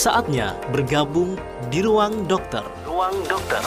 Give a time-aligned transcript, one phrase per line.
[0.00, 1.36] Saatnya bergabung
[1.68, 2.64] di Ruang Dokter.
[2.88, 3.60] Ruang Dokter.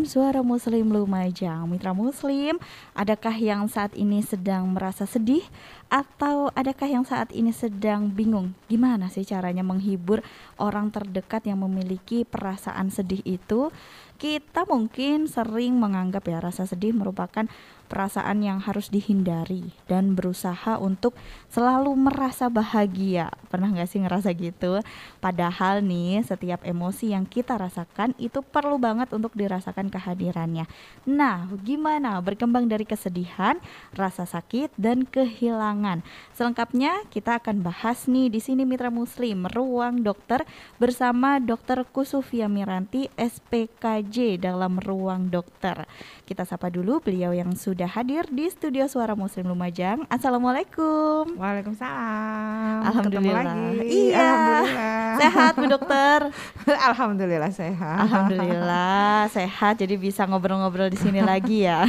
[0.08, 2.56] Suara Muslim Lumajang Mitra Muslim
[2.96, 5.44] Adakah yang saat ini sedang merasa sedih?
[5.92, 8.56] Atau adakah yang saat ini sedang bingung?
[8.72, 10.24] Gimana sih caranya menghibur
[10.64, 13.76] orang terdekat yang memiliki perasaan sedih itu?
[14.16, 17.44] Kita mungkin sering menganggap ya rasa sedih merupakan
[17.86, 21.14] perasaan yang harus dihindari dan berusaha untuk
[21.54, 23.32] selalu merasa bahagia.
[23.48, 24.82] Pernah nggak sih ngerasa gitu?
[25.22, 30.66] Padahal nih setiap emosi yang kita rasakan itu perlu banget untuk dirasakan kehadirannya.
[31.08, 33.62] Nah, gimana berkembang dari kesedihan,
[33.94, 36.02] rasa sakit dan kehilangan?
[36.36, 40.44] Selengkapnya kita akan bahas nih di sini Mitra Muslim Ruang Dokter
[40.82, 41.88] bersama Dr.
[41.88, 45.88] Kusufia Miranti SPKJ dalam Ruang Dokter.
[46.26, 50.08] Kita sapa dulu beliau yang sudah sudah hadir di studio Suara Muslim Lumajang.
[50.08, 51.36] Assalamualaikum.
[51.36, 52.88] Waalaikumsalam.
[52.88, 53.44] Alhamdulillah.
[53.44, 53.84] lagi.
[53.84, 54.16] Iya.
[54.16, 55.12] Alhamdulillah.
[55.20, 56.20] Sehat Bu Dokter.
[56.88, 57.98] Alhamdulillah sehat.
[58.00, 59.76] Alhamdulillah sehat.
[59.76, 61.84] Jadi bisa ngobrol-ngobrol di sini lagi ya.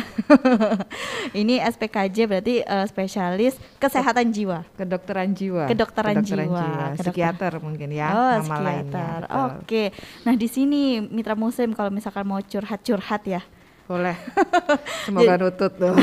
[1.38, 4.66] Ini SPKJ berarti uh, spesialis kesehatan jiwa.
[4.74, 5.70] Kedokteran jiwa.
[5.70, 6.50] Kedokteran, jiwa.
[6.50, 9.20] Kedokter- Psikiater mungkin ya Oh, nama psikiater.
[9.22, 9.54] lainnya.
[9.54, 9.84] Oke.
[10.26, 13.38] Nah, di sini Mitra Muslim kalau misalkan mau curhat-curhat ya.
[13.86, 14.18] Boleh.
[15.06, 15.94] Semoga nutut tuh.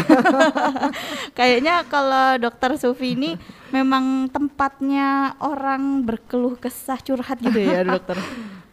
[1.38, 3.36] Kayaknya kalau dokter Sufi ini
[3.75, 8.16] memang tempatnya orang berkeluh kesah curhat gitu ya dokter.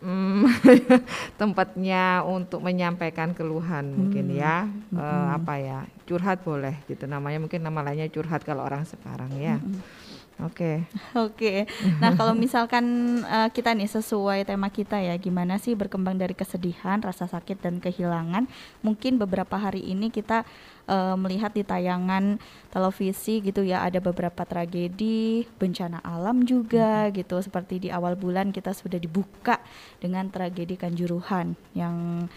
[0.01, 0.49] Hmm,
[1.37, 7.85] tempatnya untuk menyampaikan keluhan mungkin ya Eh, apa ya curhat boleh gitu namanya mungkin nama
[7.85, 9.61] lainnya curhat kalau orang sekarang ya
[10.45, 10.85] oke
[11.31, 11.67] Oke.
[11.99, 12.85] Nah, kalau misalkan
[13.25, 17.83] eh, kita nih sesuai tema kita ya, gimana sih berkembang dari kesedihan, rasa sakit dan
[17.83, 18.47] kehilangan?
[18.85, 20.47] Mungkin beberapa hari ini kita
[20.87, 22.39] eh, melihat di tayangan
[22.71, 27.43] televisi gitu ya, ada beberapa tragedi, bencana alam juga gitu.
[27.43, 29.59] Seperti di awal bulan kita sudah dibuka
[29.99, 32.29] dengan tragedi Kanjuruhan yang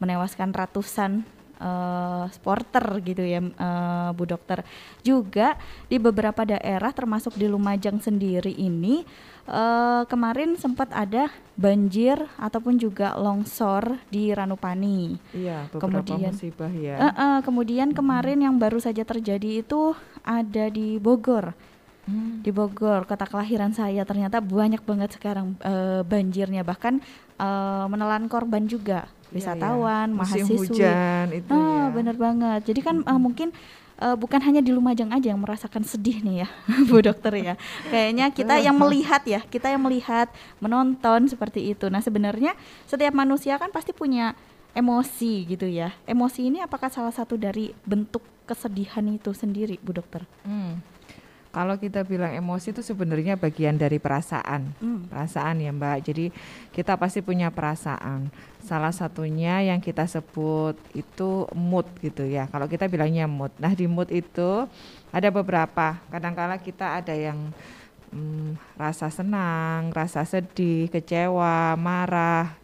[0.00, 1.22] menewaskan ratusan
[1.62, 4.66] eh, sporter gitu ya eh, Bu Dokter.
[5.00, 5.54] Juga
[5.86, 9.06] di beberapa daerah termasuk di Lumajang sendiri ini
[9.44, 15.14] eh, kemarin sempat ada banjir ataupun juga longsor di Ranupani.
[15.32, 20.66] iya beberapa Kemudian- musibah ya Eh, eh, kemudian kemarin yang baru saja terjadi itu ada
[20.66, 21.54] di Bogor.
[22.02, 22.42] Hmm.
[22.42, 26.98] Di Bogor, kota kelahiran saya ternyata banyak banget sekarang eh, banjirnya bahkan
[27.38, 30.16] eh, menelan korban juga Iya, wisatawan, iya.
[30.16, 30.60] Musim mahasiswa.
[30.60, 32.60] hujan itu Ah, ya bener banget.
[32.68, 33.48] Jadi kan eh, mungkin
[33.98, 36.48] eh, bukan hanya di Lumajang aja yang merasakan sedih nih ya,
[36.92, 37.54] Bu Dokter ya.
[37.88, 40.28] Kayaknya kita yang melihat ya, kita yang melihat,
[40.60, 41.88] menonton seperti itu.
[41.88, 42.52] Nah, sebenarnya
[42.84, 44.36] setiap manusia kan pasti punya
[44.76, 45.92] emosi gitu ya.
[46.04, 50.28] Emosi ini apakah salah satu dari bentuk kesedihan itu sendiri, Bu Dokter?
[50.44, 50.91] Hmm.
[51.52, 54.72] Kalau kita bilang emosi itu sebenarnya bagian dari perasaan.
[54.80, 55.04] Hmm.
[55.12, 55.98] Perasaan ya Mbak.
[56.00, 56.32] Jadi
[56.72, 58.32] kita pasti punya perasaan.
[58.64, 62.48] Salah satunya yang kita sebut itu mood gitu ya.
[62.48, 63.52] Kalau kita bilangnya mood.
[63.60, 64.64] Nah di mood itu
[65.12, 66.00] ada beberapa.
[66.08, 67.52] Kadangkala kita ada yang
[68.16, 72.56] hmm, rasa senang, rasa sedih, kecewa, marah,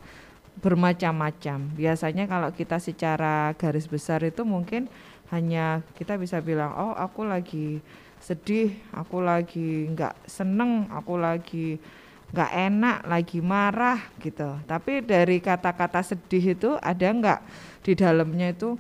[0.65, 1.77] bermacam-macam.
[1.77, 4.88] Biasanya kalau kita secara garis besar itu mungkin
[5.28, 7.84] hanya kita bisa bilang, oh aku lagi
[8.28, 11.81] sedih, aku lagi nggak seneng, aku lagi
[12.28, 14.53] nggak enak, lagi marah gitu.
[14.69, 17.41] Tapi dari kata-kata sedih itu ada nggak
[17.81, 18.77] di dalamnya itu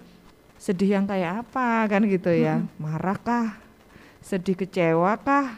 [0.60, 2.60] sedih yang kayak apa kan gitu ya?
[2.76, 3.56] Marah kah?
[4.20, 5.56] Sedih kecewa kah?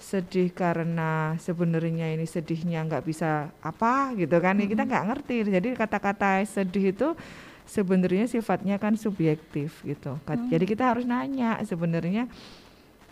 [0.00, 4.58] Sedih karena sebenarnya ini sedihnya nggak bisa apa gitu kan?
[4.58, 5.36] Ya Kita nggak ngerti.
[5.54, 7.14] Jadi kata-kata sedih itu
[7.62, 10.18] sebenarnya sifatnya kan subjektif gitu.
[10.26, 12.26] Jadi kita harus nanya sebenarnya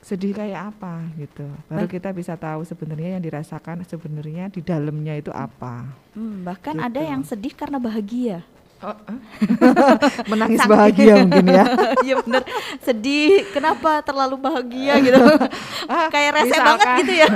[0.00, 1.44] sedih kayak apa gitu.
[1.66, 5.84] Baru Bah- kita bisa tahu sebenarnya yang dirasakan sebenarnya di dalamnya itu apa.
[6.12, 7.10] Hmm, bahkan ada Gitu.
[7.10, 8.42] yang sedih karena bahagia.
[10.30, 11.64] Menangis Saking- bahagia mungkin ya.
[12.06, 12.42] Iya bener
[12.80, 15.18] sedih kenapa terlalu bahagia gitu
[16.14, 17.28] kayak rese misalkan- banget gitu ya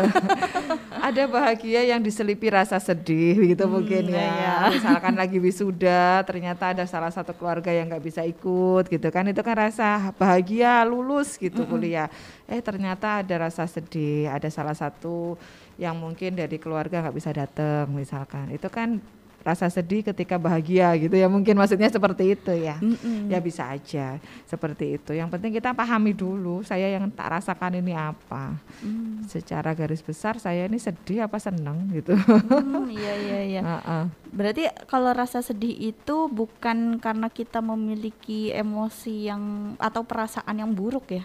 [1.03, 4.23] Ada bahagia yang diselipi rasa sedih gitu mungkin ya.
[4.23, 4.55] iya.
[4.71, 9.27] Misalkan lagi wisuda ternyata ada salah satu keluarga yang nggak bisa ikut gitu kan.
[9.27, 12.07] Itu kan rasa bahagia lulus gitu kuliah.
[12.47, 15.35] Eh ternyata ada rasa sedih, ada salah satu
[15.75, 18.55] yang mungkin dari keluarga nggak bisa datang misalkan.
[18.55, 19.03] Itu kan
[19.43, 23.27] rasa sedih ketika bahagia gitu ya mungkin maksudnya seperti itu ya Mm-mm.
[23.27, 24.17] ya bisa aja
[24.47, 29.27] seperti itu yang penting kita pahami dulu saya yang tak rasakan ini apa Mm.
[29.27, 33.61] secara garis besar saya ini sedih apa seneng gitu Hmm, iya iya iya.
[33.73, 34.05] Heeh.
[34.31, 39.43] Berarti kalau rasa sedih itu bukan karena kita memiliki emosi yang
[39.77, 41.25] atau perasaan yang buruk ya?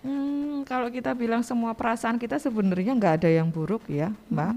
[0.00, 4.52] Hmm, kalau kita bilang semua perasaan kita sebenarnya nggak ada yang buruk ya, Mbak.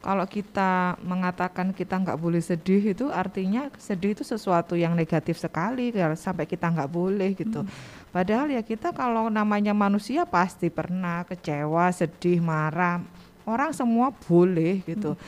[0.00, 5.92] Kalau kita mengatakan kita nggak boleh sedih itu artinya sedih itu sesuatu yang negatif sekali
[5.92, 7.68] kalau sampai kita nggak boleh gitu.
[8.08, 13.04] Padahal ya kita kalau namanya manusia pasti pernah kecewa, sedih, marah.
[13.44, 15.20] Orang semua boleh gitu.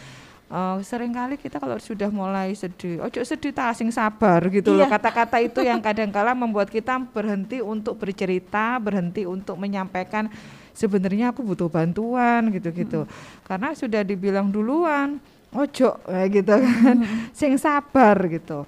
[0.53, 4.85] Eh, sering kali kita kalau sudah mulai sedih, ojo sedih tak asing sabar gitu loh.
[4.85, 4.93] Iya.
[5.01, 10.29] Kata-kata itu yang kadang-kala membuat kita berhenti untuk bercerita, berhenti untuk menyampaikan
[10.73, 13.09] sebenarnya aku butuh bantuan gitu-gitu.
[13.47, 15.21] Karena sudah dibilang duluan,
[15.53, 16.97] ojo kayak gitu kan.
[17.33, 18.65] Sing sabar gitu.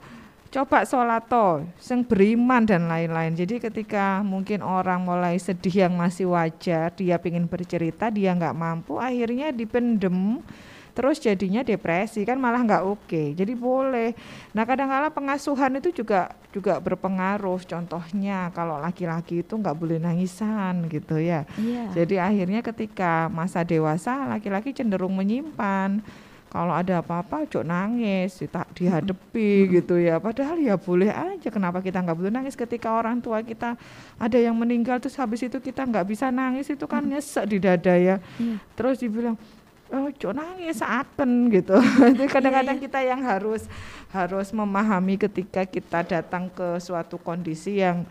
[0.55, 3.35] Coba solato, sing beriman dan lain-lain.
[3.35, 9.03] Jadi ketika mungkin orang mulai sedih yang masih wajar, dia ingin bercerita, dia nggak mampu,
[9.03, 10.39] akhirnya dipendem,
[10.95, 13.23] terus jadinya depresi kan malah nggak oke.
[13.35, 14.15] Jadi boleh.
[14.55, 17.67] Nah kadang-kala pengasuhan itu juga juga berpengaruh.
[17.67, 21.43] Contohnya kalau laki-laki itu nggak boleh nangisan gitu ya.
[21.59, 21.91] Iya.
[21.93, 25.99] Jadi akhirnya ketika masa dewasa laki-laki cenderung menyimpan.
[26.55, 30.23] Kalau ada apa-apa cok nangis, tak dihadapi gitu ya.
[30.23, 31.51] Padahal ya boleh aja.
[31.51, 33.75] Kenapa kita nggak boleh nangis ketika orang tua kita
[34.15, 37.99] ada yang meninggal terus habis itu kita nggak bisa nangis itu kan nyesek di dada
[37.99, 38.23] ya.
[38.39, 38.63] Iya.
[38.79, 39.35] Terus dibilang
[39.95, 41.79] oh cok nangis akan gitu.
[42.15, 43.65] Itu kadang-kadang kita yang harus
[44.11, 48.03] harus memahami ketika kita datang ke suatu kondisi yang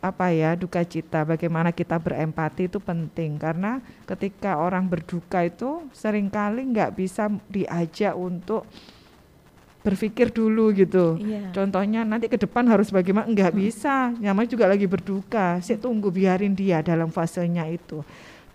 [0.00, 3.40] apa ya duka cita bagaimana kita berempati itu penting.
[3.40, 8.68] Karena ketika orang berduka itu sering kali nggak bisa diajak untuk
[9.82, 11.14] berpikir dulu gitu.
[11.14, 11.54] Iya.
[11.54, 13.30] contohnya nanti ke depan harus bagaimana?
[13.30, 14.10] Nggak bisa.
[14.18, 15.62] Namanya juga lagi berduka.
[15.62, 18.02] Sih tunggu biarin dia dalam fasenya itu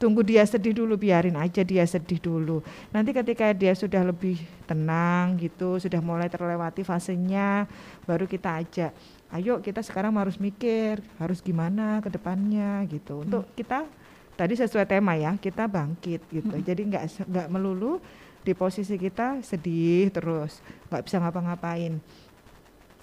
[0.01, 2.65] tunggu dia sedih dulu biarin aja dia sedih dulu.
[2.89, 7.69] Nanti ketika dia sudah lebih tenang gitu sudah mulai terlewati fasenya
[8.09, 8.91] baru kita ajak
[9.31, 13.21] ayo kita sekarang harus mikir harus gimana ke depannya gitu.
[13.21, 13.85] Untuk kita
[14.33, 16.55] tadi sesuai tema ya kita bangkit gitu.
[16.65, 18.01] Jadi nggak nggak melulu
[18.41, 22.01] di posisi kita sedih terus nggak bisa ngapa-ngapain.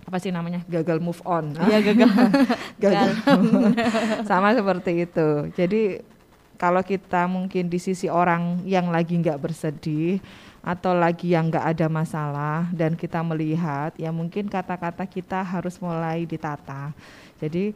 [0.09, 0.65] Apa sih namanya?
[0.67, 1.53] Gagal move on.
[1.69, 2.11] Iya gagal.
[2.83, 3.11] gagal.
[4.29, 5.53] Sama seperti itu.
[5.53, 6.01] Jadi
[6.59, 10.19] kalau kita mungkin di sisi orang yang lagi nggak bersedih
[10.59, 16.27] atau lagi yang nggak ada masalah dan kita melihat ya mungkin kata-kata kita harus mulai
[16.27, 16.91] ditata.
[17.39, 17.73] Jadi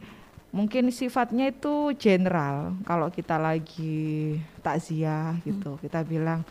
[0.51, 2.75] mungkin sifatnya itu general.
[2.83, 6.43] Kalau kita lagi takziah gitu kita bilang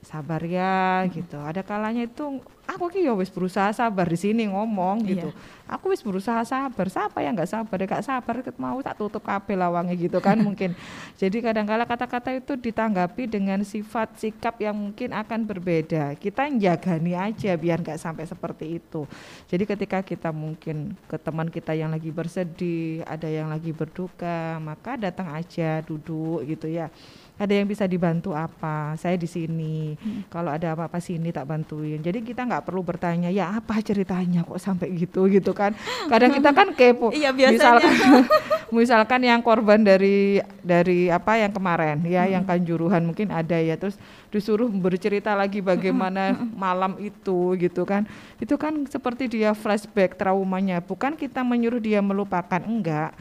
[0.00, 1.36] sabar ya gitu.
[1.38, 5.30] Ada kalanya itu aku ki ya wis berusaha sabar di sini ngomong gitu.
[5.66, 7.76] Aku wis berusaha sabar siapa yang nggak sabar?
[7.78, 10.74] Ya gak sabar ket mau tak tutup kabel lawangnya gitu kan mungkin.
[11.18, 16.14] Jadi kadang-kala kata-kata itu ditanggapi dengan sifat sikap yang mungkin akan berbeda.
[16.18, 19.06] Kita jagani aja biar nggak sampai seperti itu.
[19.50, 24.98] Jadi ketika kita mungkin ke teman kita yang lagi bersedih ada yang lagi berduka maka
[24.98, 26.90] datang aja duduk gitu ya
[27.36, 28.96] ada yang bisa dibantu apa?
[28.96, 29.92] Saya di sini.
[30.32, 32.00] Kalau ada apa-apa sini tak bantuin.
[32.00, 35.28] Jadi kita nggak perlu bertanya ya apa ceritanya kok sampai gitu?
[35.28, 35.76] gitu kan.
[36.08, 37.12] Kadang kita kan kepo.
[37.16, 37.80] Iya, biasanya.
[37.80, 37.92] misalkan
[38.80, 43.76] misalkan yang korban dari dari apa yang kemarin ya yang kanjuruhan mungkin ada ya.
[43.76, 44.00] Terus
[44.32, 48.08] disuruh bercerita lagi bagaimana malam itu gitu kan.
[48.40, 50.80] Itu kan seperti dia flashback traumanya.
[50.80, 53.12] Bukan kita menyuruh dia melupakan enggak.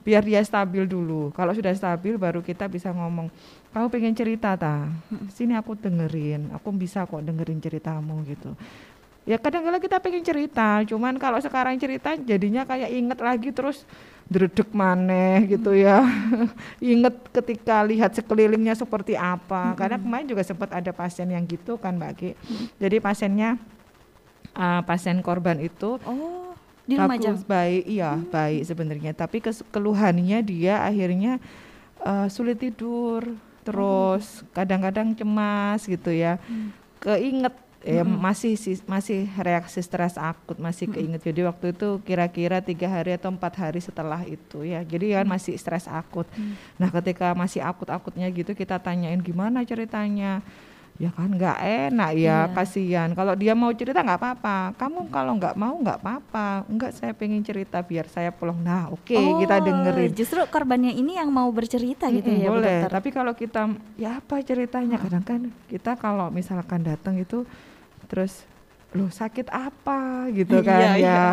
[0.00, 1.28] Biar dia stabil dulu.
[1.36, 3.28] Kalau sudah stabil baru kita bisa ngomong,
[3.70, 4.90] kamu pengen cerita ta?
[5.30, 8.52] Sini aku dengerin, aku bisa kok dengerin ceritamu gitu.
[9.28, 13.86] Ya kadang-kadang kita pengen cerita, cuman kalau sekarang cerita jadinya kayak inget lagi terus
[14.26, 16.02] dredeg maneh gitu ya.
[16.82, 19.78] inget ketika lihat sekelilingnya seperti apa.
[19.78, 22.30] Karena kemarin juga sempat ada pasien yang gitu kan Mbak Ki.
[22.82, 23.54] Jadi pasiennya
[24.58, 26.50] uh, pasien korban itu Oh,
[26.88, 27.38] di Lumajang.
[27.46, 29.38] baik iya baik sebenarnya tapi
[29.70, 31.38] keluhannya dia akhirnya
[32.02, 33.22] eh, sulit tidur
[33.70, 36.36] terus kadang-kadang cemas gitu ya.
[36.98, 41.24] Keinget ya masih sis- masih reaksi stres akut masih keinget.
[41.24, 44.84] Jadi waktu itu kira-kira tiga hari atau empat hari setelah itu ya.
[44.84, 46.28] Jadi kan masih stres akut.
[46.76, 50.44] Nah ketika masih akut-akutnya gitu kita tanyain gimana ceritanya
[51.00, 51.56] ya kan nggak
[51.88, 52.10] enak.
[52.12, 52.38] Ya Iya.
[52.52, 53.08] kasihan.
[53.10, 54.56] Kalau dia mau cerita nggak apa-apa.
[54.76, 56.68] Kamu kalau nggak mau nggak apa-apa.
[56.68, 58.60] Enggak saya pengen cerita biar saya pulang.
[58.60, 60.12] Nah oke kita Oh, dengerin.
[60.12, 62.76] Justru korbannya ini yang mau bercerita gitu Mm-mm, ya, Bu boleh.
[62.78, 62.90] Dokter?
[62.92, 63.60] tapi kalau kita
[63.96, 65.00] ya apa ceritanya?
[65.00, 67.48] Kadang kan kita kalau misalkan datang itu
[68.06, 68.44] terus
[68.90, 70.28] loh sakit apa?
[70.30, 70.96] gitu kan Iya, ya.
[70.98, 71.24] Iya.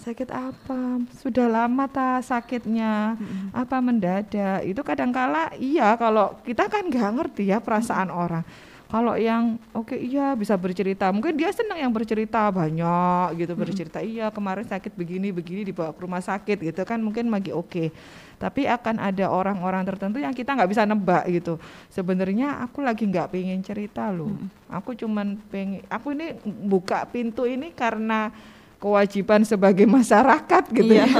[0.00, 0.80] sakit apa?
[1.14, 3.20] Sudah lama ta sakitnya?
[3.50, 4.62] Apa mendadak?
[4.62, 8.44] Itu kadangkala iya kalau kita kan nggak ngerti ya perasaan orang
[8.94, 11.10] kalau yang oke iya bisa bercerita.
[11.10, 15.98] Mungkin dia senang yang bercerita banyak gitu bercerita iya kemarin sakit begini begini dibawa ke
[15.98, 17.90] rumah sakit gitu kan mungkin lagi oke.
[18.38, 21.58] Tapi akan ada orang-orang tertentu yang kita nggak bisa nebak gitu.
[21.90, 24.30] Sebenarnya aku lagi nggak pengen cerita loh.
[24.70, 28.30] Aku cuman pengen aku ini buka pintu ini karena
[28.78, 31.10] kewajiban sebagai masyarakat gitu Iya.
[31.10, 31.18] ya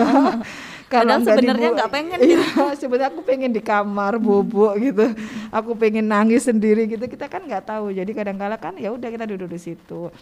[1.03, 2.45] Nggak sebenarnya nggak pengen iya
[2.81, 5.11] sebenarnya aku pengen di kamar bubuk gitu.
[5.51, 7.03] Aku pengen nangis sendiri gitu.
[7.11, 7.91] Kita kan nggak tahu.
[7.91, 10.13] Jadi kadang-kala kan ya udah kita duduk di situ.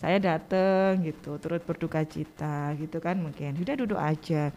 [0.00, 3.20] Saya dateng gitu turut berduka cita gitu kan.
[3.20, 4.48] Mungkin udah duduk aja.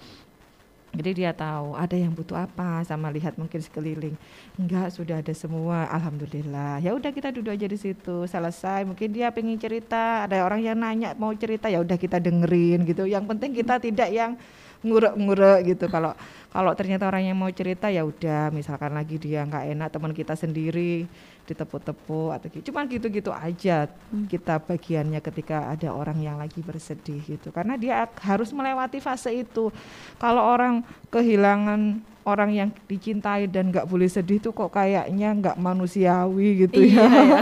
[0.98, 4.16] Jadi dia tahu ada yang butuh apa sama lihat mungkin sekeliling.
[4.56, 5.86] Enggak sudah ada semua.
[5.92, 6.80] Alhamdulillah.
[6.80, 8.24] Ya udah kita duduk aja di situ.
[8.26, 8.88] Selesai.
[8.88, 10.24] Mungkin dia pengen cerita.
[10.26, 13.04] Ada orang yang nanya mau cerita ya udah kita dengerin gitu.
[13.04, 14.40] Yang penting kita tidak yang
[14.86, 15.86] ngurek-ngurek gitu.
[15.90, 16.14] Kalau
[16.48, 20.34] kalau ternyata orang yang mau cerita ya udah misalkan lagi dia nggak enak teman kita
[20.34, 21.06] sendiri
[21.48, 22.74] ditepuk-tepuk atau gitu.
[22.74, 23.88] Cuman gitu-gitu aja
[24.28, 27.54] kita bagiannya ketika ada orang yang lagi bersedih gitu.
[27.54, 29.72] Karena dia harus melewati fase itu.
[30.20, 36.68] Kalau orang kehilangan orang yang dicintai dan nggak boleh sedih tuh kok kayaknya nggak manusiawi
[36.68, 37.42] gitu Iya, ya.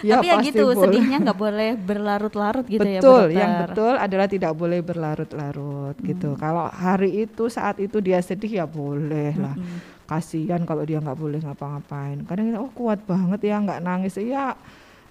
[0.00, 0.14] ya.
[0.16, 0.80] Tapi ya pasti gitu, boleh.
[0.80, 6.34] sedihnya nggak boleh berlarut-larut gitu ya, Bu betul yang betul adalah tidak boleh berlarut-larut gitu.
[6.40, 9.54] Kalau hari itu saat itu dia sedih ya boleh lah.
[10.02, 12.20] kasihan kalau dia nggak boleh ngapa-ngapain.
[12.24, 14.16] Kadang kita oh kuat banget ya nggak nangis.
[14.16, 14.52] Iya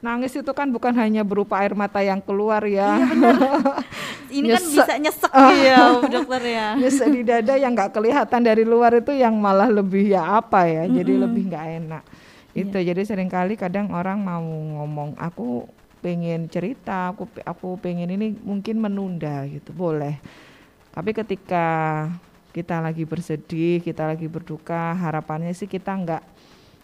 [0.01, 2.98] nangis itu kan bukan hanya berupa air mata yang keluar ya.
[4.31, 4.74] Ini kan Nyesek.
[4.74, 5.31] bisa nyesek
[5.62, 5.77] ya,
[6.17, 6.67] Dokter ya.
[6.81, 10.89] nyesek di dada yang nggak kelihatan dari luar itu yang malah lebih ya apa ya
[10.89, 12.03] jadi lebih nggak enak.
[12.51, 15.67] Itu jadi sering kali kadang orang mau ngomong aku
[16.01, 19.75] pengen cerita aku aku pengen ini mungkin menunda gitu.
[19.75, 20.17] Boleh.
[20.91, 21.67] Tapi ketika
[22.51, 26.24] kita lagi bersedih kita lagi berduka harapannya sih kita nggak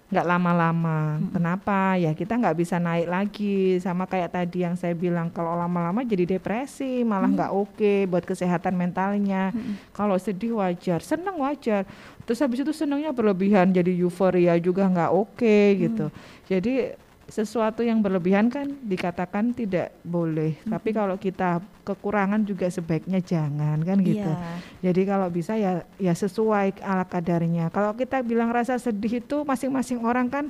[0.08, 1.20] nggak lama-lama.
[1.36, 2.00] Kenapa?
[2.00, 3.76] Ya kita nggak bisa naik lagi.
[3.84, 8.80] Sama kayak tadi yang saya bilang kalau lama-lama jadi depresi, malah nggak oke buat kesehatan
[8.80, 9.52] mentalnya.
[9.92, 11.84] Kalau sedih wajar, senang wajar.
[12.24, 16.12] Terus habis itu senangnya berlebihan, jadi euforia juga nggak oke gitu.
[16.48, 16.96] Jadi
[17.28, 20.56] sesuatu yang berlebihan kan dikatakan tidak boleh.
[20.64, 24.24] Tapi kalau kita kekurangan juga sebaiknya jangan kan gitu.
[24.32, 24.92] Iya.
[24.92, 27.68] Jadi kalau bisa ya ya sesuai ala kadarnya.
[27.72, 30.46] Kalau kita bilang rasa sedih itu masing-masing orang kan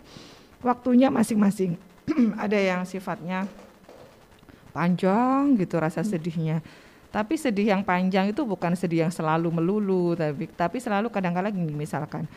[0.61, 1.81] waktunya masing-masing.
[2.43, 3.49] Ada yang sifatnya
[4.69, 6.61] panjang gitu rasa sedihnya.
[7.09, 11.73] Tapi sedih yang panjang itu bukan sedih yang selalu melulu, tapi tapi selalu kadang-kadang gini
[11.73, 12.29] misalkan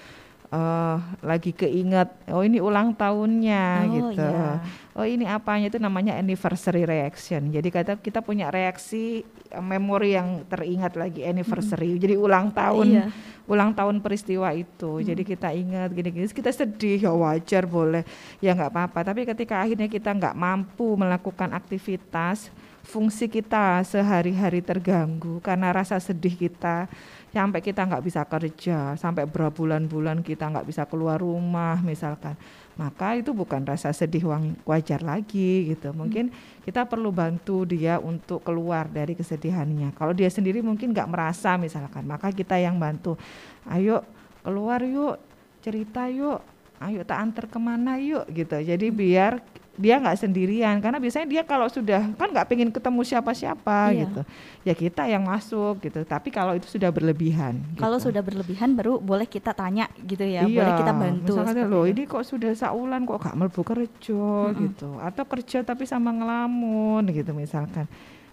[0.50, 4.18] eh lagi keinget oh ini ulang tahunnya Oh, gitu.
[4.26, 4.58] iya.
[4.98, 7.54] Oh ini apanya itu namanya anniversary reaction.
[7.54, 11.94] Jadi kata kita punya reaksi eh, memori yang teringat lagi anniversary.
[11.96, 13.04] Jadi ulang tahun Iya.
[13.46, 14.98] ulang tahun peristiwa itu.
[15.00, 18.02] Jadi kita ingat gini-gini kita sedih ya wajar boleh
[18.38, 19.06] ya nggak apa-apa.
[19.06, 26.32] Tapi ketika akhirnya kita nggak mampu melakukan aktivitas fungsi kita sehari-hari terganggu karena rasa sedih
[26.34, 26.88] kita
[27.30, 32.34] sampai kita nggak bisa kerja sampai berbulan-bulan kita nggak bisa keluar rumah misalkan.
[32.74, 34.24] Maka itu bukan rasa sedih
[34.64, 35.92] wajar lagi gitu.
[35.92, 36.32] Mungkin
[36.64, 39.92] kita perlu bantu dia untuk keluar dari kesedihannya.
[39.94, 42.08] Kalau dia sendiri mungkin nggak merasa misalkan.
[42.08, 43.20] Maka kita yang bantu.
[43.68, 44.02] Ayo
[44.40, 45.20] keluar yuk
[45.60, 46.40] cerita yuk.
[46.80, 48.56] Ayo tak antar ke mana yuk gitu.
[48.56, 49.44] Jadi biar
[49.80, 54.04] dia nggak sendirian karena biasanya dia kalau sudah kan nggak pengen ketemu siapa-siapa Iya.
[54.04, 54.20] gitu
[54.60, 58.12] ya kita yang masuk gitu tapi kalau itu sudah berlebihan Kalau gitu.
[58.12, 61.32] sudah berlebihan baru boleh kita tanya gitu ya, Iya, boleh kita bantu.
[61.32, 64.88] Misalkan seperti loh ini kok sudah saulan kok gak melbu kerja gitu.
[65.00, 67.88] Atau kerja tapi sama ngelamun gitu misalkan.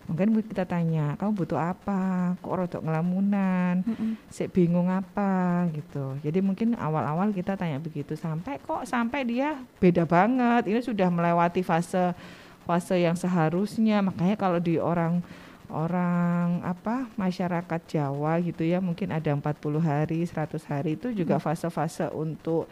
[0.07, 2.33] Mungkin kita tanya, kamu butuh apa?
[2.39, 3.83] Kok rodok ngelamunan?
[3.83, 4.15] Mm-mm.
[4.31, 6.15] Sik bingung apa gitu.
[6.23, 10.71] Jadi mungkin awal-awal kita tanya begitu sampai kok sampai dia beda banget.
[10.71, 12.15] Ini sudah melewati fase
[12.63, 13.99] fase yang seharusnya.
[13.99, 15.19] Makanya kalau di orang
[15.67, 22.07] orang apa masyarakat Jawa gitu ya mungkin ada 40 hari 100 hari itu juga fase-fase
[22.15, 22.71] untuk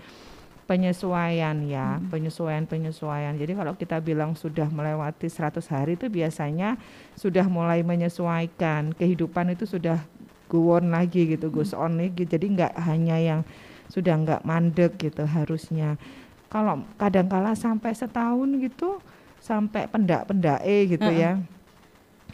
[0.66, 6.82] penyesuaian ya penyesuaian penyesuaian jadi kalau kita bilang sudah melewati 100 hari itu biasanya
[7.14, 8.96] sudah mulai menyesuaikan.
[8.98, 10.02] Kehidupan itu sudah
[10.50, 12.26] go on lagi gitu goes on lagi.
[12.26, 13.42] Jadi nggak hanya yang
[13.92, 16.02] sudah nggak mandek gitu harusnya.
[16.50, 18.98] Kalau kadangkala sampai setahun gitu
[19.38, 21.22] sampai pendak-pendak gitu Heeh.
[21.22, 21.32] ya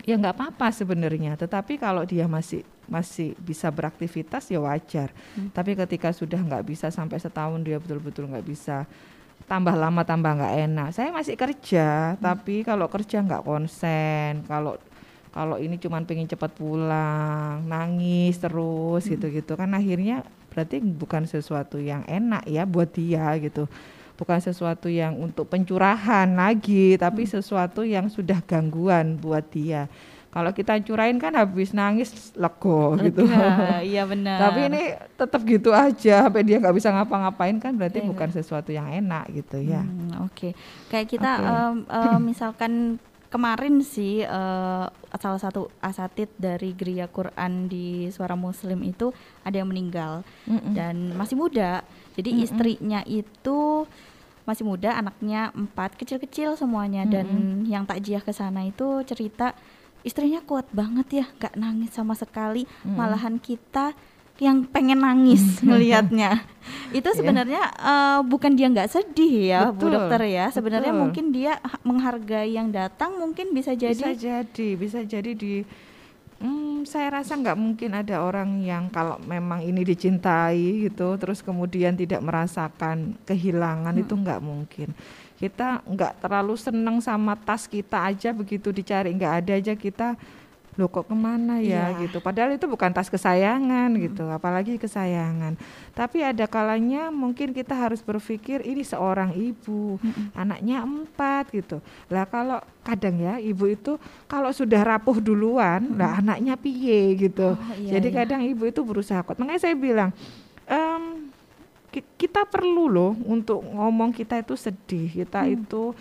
[0.08, 1.36] ya nggak apa-apa sebenarnya.
[1.36, 5.48] Tetapi kalau dia masih masih bisa beraktivitas ya wajar Hmm.
[5.56, 8.84] tapi ketika sudah nggak bisa sampai setahun dia betul-betul nggak bisa
[9.42, 10.88] tambah lama tambah nggak enak.
[10.96, 12.24] Saya masih kerja, Hmm.
[12.24, 14.80] tapi kalau kerja nggak konsen, kalau
[15.32, 19.12] kalau ini cuman pengen cepat pulang, nangis terus Hmm.
[19.16, 23.68] gitu-gitu kan akhirnya berarti bukan sesuatu yang enak ya buat dia gitu.
[24.16, 27.42] Bukan sesuatu yang untuk pencurahan lagi, tapi Hmm.
[27.42, 29.92] sesuatu yang sudah gangguan buat dia.
[30.32, 33.28] Kalau kita curahin kan habis nangis lego gitu.
[33.84, 34.40] Iya benar.
[34.40, 34.82] Tapi ini
[35.20, 38.08] tetap gitu aja sampai dia nggak bisa ngapa-ngapain kan berarti Iya.
[38.08, 39.84] bukan sesuatu yang enak gitu ya.
[39.84, 40.56] Hmm, Oke,
[40.88, 41.52] kayak kita Oke.
[41.52, 42.72] em, em, misalkan
[43.28, 44.86] kemarin sih eh,
[45.20, 49.12] salah satu asatid dari Geria Quran di Suara Muslim itu
[49.44, 50.72] ada yang meninggal Mm-mm.
[50.72, 51.84] dan masih muda.
[52.16, 52.46] Jadi Mm-mm.
[52.48, 53.84] istrinya itu
[54.42, 57.28] masih muda, anaknya empat kecil-kecil semuanya dan
[57.64, 59.54] yang takjiah ke sana itu cerita
[60.02, 62.96] istrinya kuat banget ya, nggak nangis sama sekali, Mm-mm.
[62.96, 63.94] malahan kita
[64.42, 66.42] yang pengen nangis melihatnya.
[66.98, 67.14] itu Iya.
[67.14, 70.46] sebenarnya eh, bukan dia nggak sedih ya, Bu Betul, Dokter ya.
[70.50, 71.02] Sebenarnya betul.
[71.06, 75.62] mungkin dia ha- menghargai yang datang, mungkin bisa jadi bisa jadi bisa jadi di
[76.42, 81.94] Hmm, saya rasa nggak mungkin ada orang yang kalau memang ini dicintai gitu terus kemudian
[81.94, 84.90] tidak merasakan kehilangan itu nggak mungkin
[85.42, 90.14] kita nggak terlalu seneng sama tas kita aja begitu dicari nggak ada aja kita
[90.80, 91.92] loh kok ke mana ya?
[91.92, 92.08] Iya.
[92.08, 92.24] gitu.
[92.24, 95.60] Padahal itu bukan tas kesayangan gitu apalagi kesayangan.
[95.92, 100.00] Tapi ada kalanya mungkin kita harus berpikir ini seorang ibu
[100.32, 101.84] anaknya empat gitu.
[102.08, 104.00] Lah kalau kadang ya ibu itu
[104.32, 107.52] kalau sudah rapuh duluan lah anaknya piye gitu.
[107.52, 108.18] Oh, iya, jadi iya.
[108.24, 109.36] kadang ibu itu berusaha kuat.
[109.44, 110.16] Makanya saya bilang
[110.72, 111.11] ki-
[111.92, 115.60] kita perlu loh untuk ngomong kita itu sedih kita Hmm.
[115.60, 115.92] itu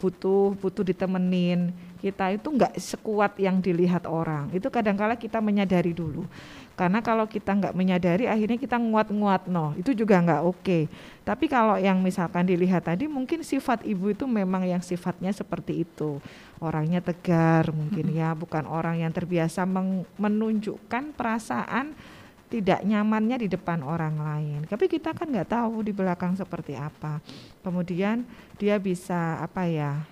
[0.00, 1.76] butuh butuh ditemenin.
[2.00, 4.48] Kita itu nggak sekuat yang dilihat orang.
[4.56, 6.24] Itu kadangkala kita menyadari dulu.
[6.72, 9.76] Karena kalau kita nggak menyadari akhirnya kita nguat-nguat no.
[9.76, 10.88] Itu juga nggak oke.
[11.28, 16.24] Tapi kalau yang misalkan dilihat tadi mungkin sifat ibu itu memang yang sifatnya seperti itu.
[16.56, 19.68] Orangnya tegar mungkin ya bukan orang yang terbiasa
[20.16, 21.92] menunjukkan perasaan
[22.50, 24.60] tidak nyamannya di depan orang lain.
[24.66, 27.22] Tapi kita kan nggak tahu di belakang seperti apa.
[27.62, 28.26] Kemudian
[28.58, 30.02] dia bisa apa ya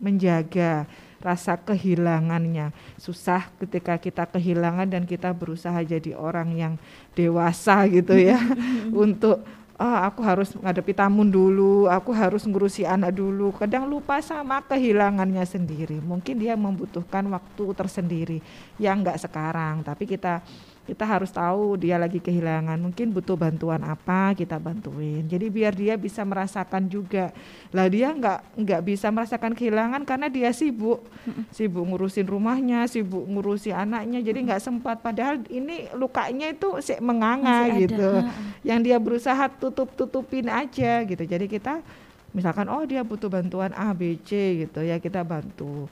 [0.00, 0.88] menjaga
[1.20, 2.72] rasa kehilangannya.
[2.96, 6.74] Susah ketika kita kehilangan dan kita berusaha jadi orang yang
[7.12, 8.40] dewasa gitu ya
[9.04, 9.44] untuk
[9.78, 13.54] ah aku harus menghadapi tamu dulu, aku harus ngurusi anak dulu.
[13.54, 16.02] Kadang lupa sama kehilangannya sendiri.
[16.02, 18.38] Mungkin dia membutuhkan waktu tersendiri
[18.82, 20.42] yang nggak sekarang, tapi kita
[20.88, 22.80] kita harus tahu dia lagi kehilangan.
[22.80, 25.20] Mungkin butuh bantuan apa kita bantuin.
[25.28, 27.28] Jadi biar dia bisa merasakan juga.
[27.76, 31.04] Lah dia nggak nggak bisa merasakan kehilangan karena dia sibuk.
[31.52, 34.24] Sibuk ngurusin rumahnya sibuk ngurusi anaknya.
[34.24, 35.04] Jadi nggak sempat.
[35.04, 38.08] Padahal ini lukanya itu menganga Masih ada, gitu.
[38.08, 38.32] heeh.
[38.64, 41.20] yang dia berusaha tutup tutupin aja gitu.
[41.20, 41.84] Jadi kita
[42.32, 45.88] misalkan oh dia butuh bantuan A B C gitu ya kita bantu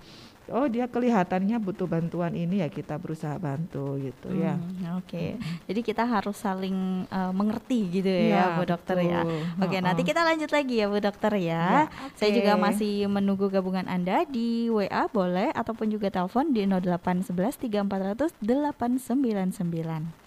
[0.48, 5.80] oh dia kelihatannya butuh bantuan ini ya kita berusaha bantu gitu ya Hmm, Oke, jadi
[5.82, 9.20] kita harus saling eh, mengerti gitu Iya, ya, Bu Dokter ya.
[9.22, 9.40] betul.
[9.60, 10.10] Oke, nanti Heeh.
[10.10, 11.64] kita lanjut lagi ya, Bu Dokter ya.
[11.66, 11.82] Ya,
[12.14, 12.36] Saya oke.
[12.38, 20.26] juga masih menunggu gabungan Anda di WA boleh ataupun juga telepon di 0811 3400 899.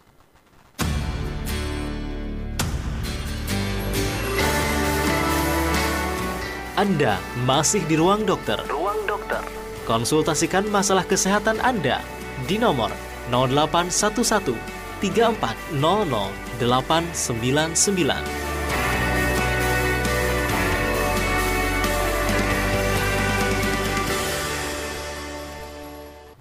[6.76, 8.56] Anda masih di ruang dokter.
[8.66, 9.44] Ruang dokter.
[9.90, 12.06] Konsultasikan masalah kesehatan Anda
[12.46, 12.94] di nomor
[13.34, 14.54] 0811
[15.02, 16.30] 3400
[16.62, 18.49] 899.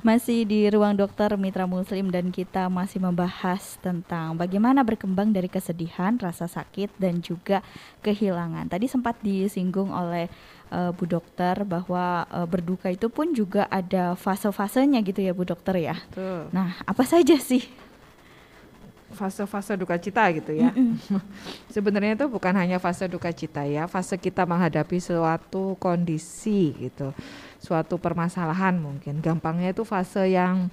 [0.08, 6.16] Masih di ruang dokter Mitra Muslim dan kita masih membahas tentang bagaimana berkembang dari kesedihan,
[6.16, 7.60] rasa sakit dan juga
[8.00, 8.72] kehilangan.
[8.72, 10.32] Tadi sempat disinggung oleh
[10.72, 15.76] eh, Bu Dokter bahwa eh, berduka itu pun juga ada fase-fasenya gitu ya Bu Dokter
[15.76, 16.00] ya.
[16.16, 16.48] Tuh.
[16.56, 17.68] Nah, apa saja sih?
[19.08, 20.70] fase-fase duka cita gitu ya.
[21.74, 27.16] Sebenarnya itu bukan hanya fase duka cita ya, fase kita menghadapi suatu kondisi gitu,
[27.58, 29.18] suatu permasalahan mungkin.
[29.18, 30.70] Gampangnya itu fase yang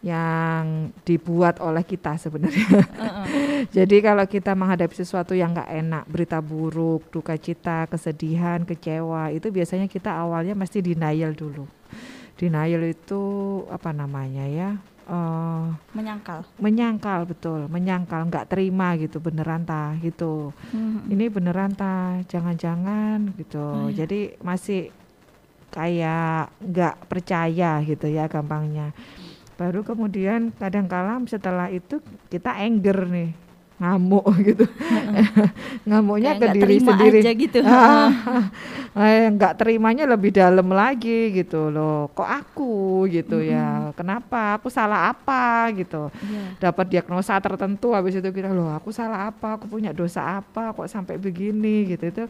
[0.00, 0.64] yang
[1.00, 2.84] dibuat oleh kita sebenarnya.
[3.76, 9.48] Jadi kalau kita menghadapi sesuatu yang nggak enak, berita buruk, duka cita, kesedihan, kecewa, itu
[9.48, 11.64] biasanya kita awalnya mesti denial dulu.
[12.36, 13.22] Denial itu
[13.66, 14.70] apa namanya ya?
[15.04, 16.48] eh, Menyangkal.
[16.56, 21.12] menyangkal betul menyangkal nggak terima gitu beneran ta gitu Mhm.
[21.12, 24.00] ini beneran ta jangan-jangan gitu Oh, iya.
[24.00, 24.88] jadi masih
[25.74, 28.94] kayak nggak percaya gitu ya gampangnya.
[29.58, 31.98] Baru kemudian kadang kala setelah itu
[32.30, 33.43] kita anger nih
[33.74, 34.64] ngamuk gitu.
[35.84, 37.58] Ngamuknya Kayak ke diri sendiri aja gitu.
[38.94, 42.06] Ah, eh, nggak terimanya lebih dalam lagi gitu loh.
[42.14, 42.74] Kok aku
[43.10, 43.90] gitu ya?
[43.98, 44.54] Kenapa?
[44.54, 46.14] Aku salah apa gitu?
[46.22, 46.70] Iya.
[46.70, 49.58] dapat diagnosa tertentu habis itu kita loh aku salah apa?
[49.58, 50.70] Aku punya dosa apa?
[50.70, 51.90] Kok sampai begini?
[51.90, 52.06] Gitu.
[52.06, 52.24] Itu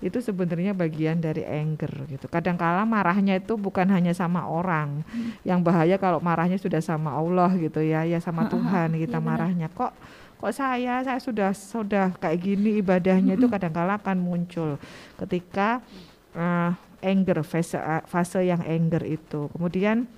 [0.00, 2.28] itu sebenarnya bagian dari anger gitu.
[2.28, 5.00] Kadangkala marahnya itu bukan hanya sama orang.
[5.40, 9.28] Yang bahaya kalau marahnya sudah sama Allah gitu ya ya sama Tuhan kita Iya, benar.
[9.40, 9.68] marahnya.
[9.72, 9.92] Kok
[10.40, 14.80] kok saya saya sudah sudah kayak gini ibadahnya itu kadangkala akan muncul
[15.20, 15.84] ketika
[16.32, 16.72] eh,
[17.04, 17.76] anger fase
[18.08, 20.08] fase yang anger itu kemudian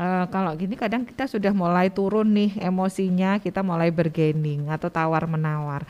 [0.00, 5.28] Eh, kalau gini kadang kita sudah mulai turun nih emosinya, kita mulai bergening atau tawar
[5.28, 5.84] menawar.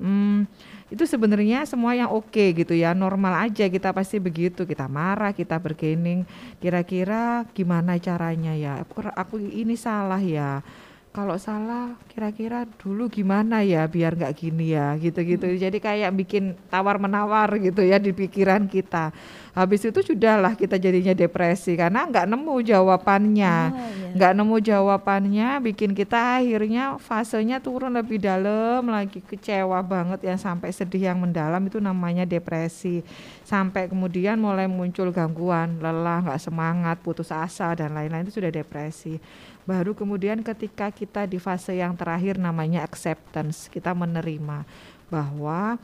[0.00, 0.48] Hmm,
[0.88, 4.64] itu sebenarnya semua yang oke gitu ya, normal aja kita pasti begitu.
[4.64, 6.24] Kita marah, kita bergening.
[6.64, 8.80] Kira-kira gimana caranya ya?
[8.88, 10.64] Aku, aku ini salah ya.
[11.12, 15.44] Kalau salah, kira-kira dulu gimana ya biar nggak gini ya, gitu-gitu.
[15.44, 19.12] Jadi kayak bikin tawar menawar gitu ya di pikiran kita.
[19.52, 24.08] Habis itu sudahlah kita jadinya depresi karena nggak nemu jawabannya Oh, iya.
[24.16, 30.72] nggak nemu jawabannya bikin kita akhirnya fasenya turun lebih dalam lagi kecewa banget yang sampai
[30.72, 33.04] sedih yang mendalam itu namanya depresi
[33.44, 39.20] sampai kemudian mulai muncul gangguan lelah nggak semangat putus asa dan lain-lain itu sudah depresi
[39.62, 44.66] baru kemudian ketika kita di fase yang terakhir namanya acceptance kita menerima
[45.06, 45.78] bahwa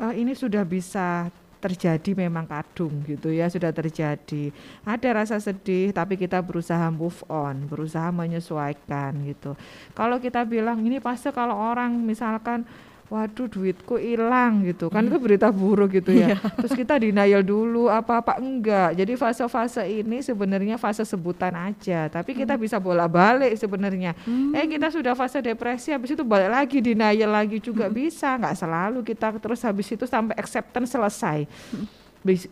[0.00, 4.48] eh, ini sudah bisa terjadi memang kadung gitu ya sudah terjadi.
[4.82, 9.52] Ada rasa sedih tapi kita berusaha move on berusaha menyesuaikan gitu.
[9.92, 12.64] Kalau kita bilang ini pasti kalau orang misalkan
[13.10, 14.86] waduh duitku hilang gitu.
[14.86, 16.38] Kan itu berita buruk gitu ya.
[16.38, 18.94] Terus kita denial dulu apa apa enggak.
[18.94, 22.06] Jadi fase-fase ini sebenarnya fase sebutan aja.
[22.06, 24.14] Tapi kita bisa bolak-balik sebenarnya.
[24.54, 28.38] Eh kita sudah fase depresi habis itu balik lagi denial lagi juga bisa.
[28.38, 31.50] Nggak selalu kita terus habis itu sampai acceptance selesai.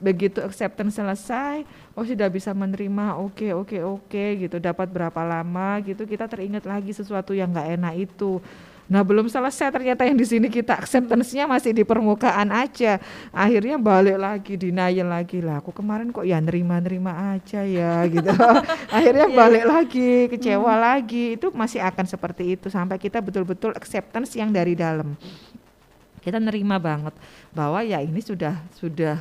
[0.03, 1.63] Begitu acceptance selesai
[1.95, 4.59] oh sudah bisa menerima oke oke oke gitu.
[4.59, 8.43] Dapat berapa lama gitu kita teringat lagi sesuatu yang nggak enak itu
[8.89, 12.97] nah belum selesai ternyata yang di sini kita acceptance-nya masih di permukaan aja.
[13.31, 15.45] Akhirnya balik lagi denial lagi.
[15.45, 18.33] Lah aku kemarin kok ya nerima nerima aja ya gitu.
[18.97, 21.37] Akhirnya balik lagi kecewa lagi.
[21.37, 25.15] Itu masih akan seperti itu sampai kita betul-betul acceptance yang dari dalam.
[26.19, 27.15] Kita nerima banget
[27.53, 29.21] bahwa ya ini sudah sudah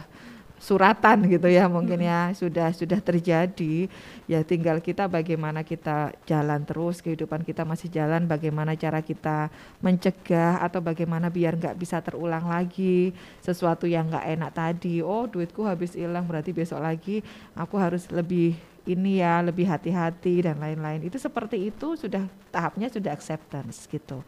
[0.57, 3.87] suratan gitu ya mungkin ya sudah sudah terjadi.
[4.27, 10.59] Ya tinggal kita bagaimana kita jalan terus kehidupan kita masih jalan bagaimana cara kita mencegah
[10.59, 14.99] atau bagaimana biar nggak bisa terulang lagi sesuatu yang nggak enak tadi.
[15.05, 17.21] Oh duitku habis hilang berarti besok lagi
[17.53, 21.03] aku harus lebih ini ya lebih hati-hati dan lain-lain.
[21.03, 24.23] Itu seperti itu sudah tahapnya sudah acceptance gitu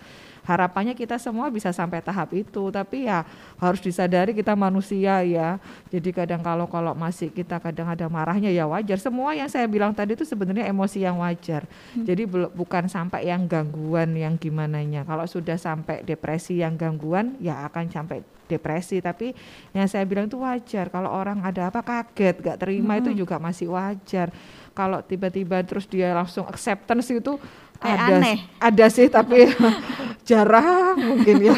[0.49, 3.21] harapannya kita semua bisa sampai tahap itu tapi ya
[3.61, 5.61] harus disadari kita manusia ya.
[5.93, 8.97] Jadi kadang kalau kalau masih kita kadang ada marahnya ya wajar.
[8.97, 11.69] Semua yang saya bilang tadi itu sebenarnya emosi yang wajar.
[11.93, 17.37] Jadi bel- bukan sampai yang gangguan yang gimana nya kalau sudah sampai depresi yang gangguan
[17.37, 18.97] ya akan sampai depresi.
[18.97, 19.37] Tapi
[19.77, 20.89] yang saya bilang itu wajar.
[20.89, 24.33] Kalau orang ada apa kaget gak terima itu juga masih wajar.
[24.73, 27.37] Kalau tiba-tiba terus dia langsung acceptance itu
[27.79, 28.37] ada aneh.
[28.59, 29.47] ada sih tapi
[30.29, 31.55] jarang mungkin ya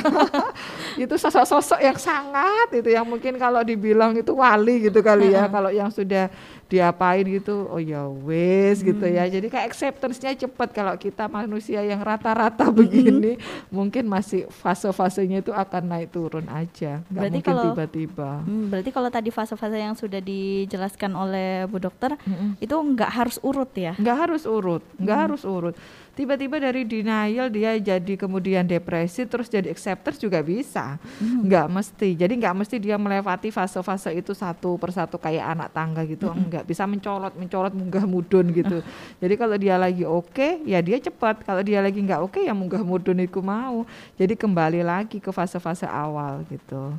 [1.04, 5.74] itu sosok-sosok yang sangat itu yang mungkin kalau dibilang itu wali gitu kali ya kalau
[5.74, 6.30] yang sudah
[6.72, 9.28] diapain gitu oh ya wes gitu ya.
[9.28, 13.36] Jadi kayak acceptance-nya cepat kalau kita manusia yang rata-rata begini
[13.68, 17.04] mungkin masih fase-fasenya itu akan naik turun aja.
[17.04, 18.32] Nggak Berarti mungkin kalau- tiba-tiba.
[18.42, 22.16] Hmm, berarti kalau tadi fase-fase yang sudah dijelaskan oleh Bu Dokter
[22.58, 23.92] itu nggak harus urut ya?
[24.00, 25.76] nggak harus urut nggak harus urut.
[26.12, 31.00] Tiba-tiba dari denial dia jadi kemudian depresi terus jadi acceptance juga bisa.
[31.20, 32.10] Nggak mesti.
[32.14, 36.28] Jadi nggak mesti dia melewati fase-fase itu satu persatu kayak anak tangga gitu
[36.62, 38.86] nggak bisa mencolot mencolot munggah mudun gitu
[39.22, 42.86] jadi kalau dia lagi oke ya dia cepat kalau dia lagi nggak oke ya munggah
[42.86, 43.82] mudun itu mau
[44.14, 46.94] jadi kembali lagi ke fase-fase awal gitu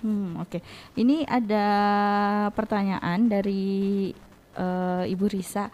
[0.00, 0.64] Hmm, oke.
[0.96, 1.66] Ini ada
[2.56, 4.08] pertanyaan dari
[4.56, 5.68] eh, Ibu Risa.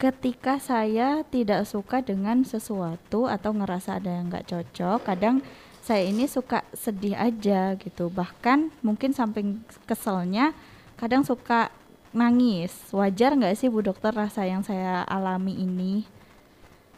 [0.00, 5.44] Ketika saya tidak suka dengan sesuatu atau ngerasa ada yang nggak cocok, kadang
[5.84, 8.08] saya ini suka sedih aja gitu.
[8.08, 10.56] Bahkan mungkin samping keselnya,
[10.96, 11.68] kadang suka
[12.10, 12.72] nangis.
[12.90, 16.04] Wajar nggak sih Bu Dokter rasa yang saya alami ini?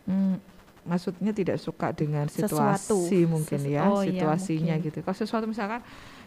[0.02, 0.40] Hmm,
[0.82, 3.06] maksudnya tidak suka dengan Sesuatu.
[3.06, 4.86] situasi mungkin Ses- ya, oh iya, situasinya mungkin.
[4.88, 4.98] gitu.
[5.00, 5.80] Kalau sesuatu misalkan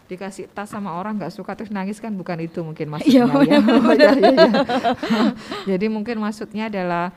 [0.06, 3.58] dikasih tas sama orang nggak suka terus nangis kan bukan itu mungkin Iya, maksudnya ya.
[3.58, 4.52] Ya, ya, ya.
[5.66, 7.10] Jadi mungkin maksudnya adalah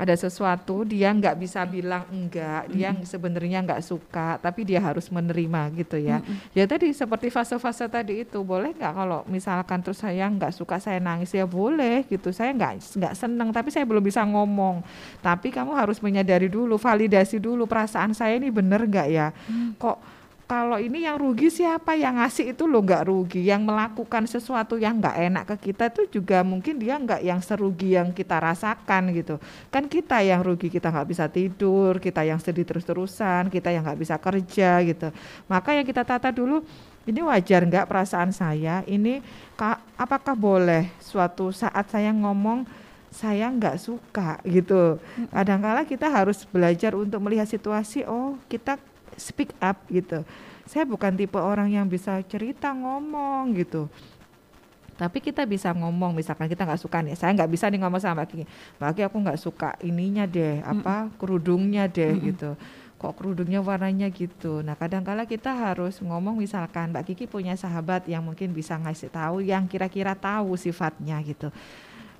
[0.00, 5.68] ada sesuatu dia nggak bisa bilang enggak, dia sebenarnya nggak suka, tapi dia harus menerima
[5.76, 6.24] gitu ya.
[6.56, 10.96] Ya tadi seperti fase-fase tadi itu boleh nggak kalau misalkan terus saya nggak suka saya
[11.04, 12.32] nangis ya boleh gitu.
[12.32, 14.80] Saya nggak nggak seneng tapi saya belum bisa ngomong.
[15.20, 19.36] Tapi kamu harus menyadari dulu, validasi dulu perasaan saya ini bener nggak ya?
[19.76, 20.19] Kok
[20.50, 21.94] kalau ini yang rugi siapa?
[21.94, 23.46] Yang ngasih itu lo nggak rugi.
[23.46, 27.94] Yang melakukan sesuatu yang nggak enak ke kita itu juga mungkin dia nggak yang serugi
[27.94, 29.38] yang kita rasakan gitu.
[29.70, 34.02] Kan kita yang rugi kita nggak bisa tidur kita yang sedih terus-terusan kita yang nggak
[34.02, 35.14] bisa kerja gitu.
[35.46, 36.66] Maka yang kita tata dulu
[37.06, 38.82] ini wajar nggak perasaan saya?
[38.90, 39.22] Ini
[39.54, 42.66] ka, apakah boleh suatu saat saya ngomong
[43.14, 44.98] saya nggak suka gitu.
[45.30, 48.82] Kadangkala kita harus belajar untuk melihat situasi oh kita
[49.20, 50.24] speak up gitu.
[50.64, 53.92] Saya bukan tipe orang yang bisa cerita ngomong gitu.
[54.96, 58.20] Tapi kita bisa ngomong, misalkan kita nggak suka nih, saya nggak bisa nih ngomong sama
[58.20, 58.44] Mbak Kiki,
[58.76, 62.28] Mbak Kiki aku nggak suka ininya deh, apa kerudungnya deh mm -mm.
[62.28, 62.50] gitu
[63.00, 64.60] kok kerudungnya warnanya gitu.
[64.60, 69.40] Nah, kadang-kala kita harus ngomong misalkan Mbak Kiki punya sahabat yang mungkin bisa ngasih tahu
[69.40, 71.48] yang kira-kira tahu sifatnya gitu.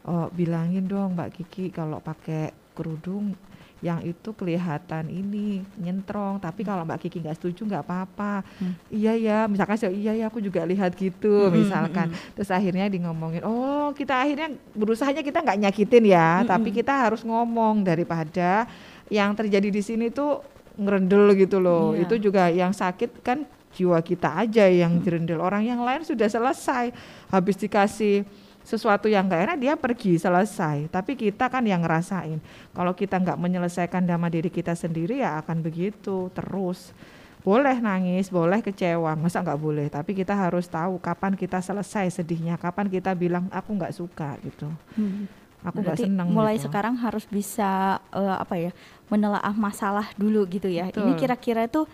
[0.08, 3.36] Oh, bilangin dong Mbak Kiki kalau pakai kerudung
[3.80, 8.74] yang itu kelihatan ini nyentrong tapi kalau Mbak Kiki nggak setuju nggak apa-apa hmm.
[8.92, 12.36] iya ya misalkan saya iya ya aku juga lihat gitu hmm, misalkan hmm.
[12.36, 16.48] terus akhirnya di ngomongin oh kita akhirnya berusahanya kita nggak nyakitin ya hmm.
[16.52, 18.68] tapi kita harus ngomong daripada
[19.08, 20.44] yang terjadi di sini tuh
[20.76, 22.04] ngerendel gitu loh yeah.
[22.04, 26.92] itu juga yang sakit kan jiwa kita aja yang jerendel orang yang lain sudah selesai
[27.32, 28.26] habis dikasih
[28.64, 32.38] sesuatu yang gak enak dia pergi selesai tapi kita kan yang ngerasain
[32.76, 36.92] kalau kita nggak menyelesaikan sama diri kita sendiri ya akan begitu terus
[37.40, 42.60] boleh nangis boleh kecewa masa nggak boleh tapi kita harus tahu kapan kita selesai sedihnya
[42.60, 44.68] kapan kita bilang aku nggak suka gitu
[45.00, 45.24] hmm.
[45.64, 46.68] aku nggak senang mulai gitu.
[46.68, 48.72] sekarang harus bisa uh, apa ya
[49.08, 51.08] menelaah masalah dulu gitu ya Betul.
[51.08, 51.88] ini kira-kira itu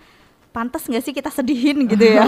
[0.57, 2.25] pantas nggak sih kita sedihin gitu ya?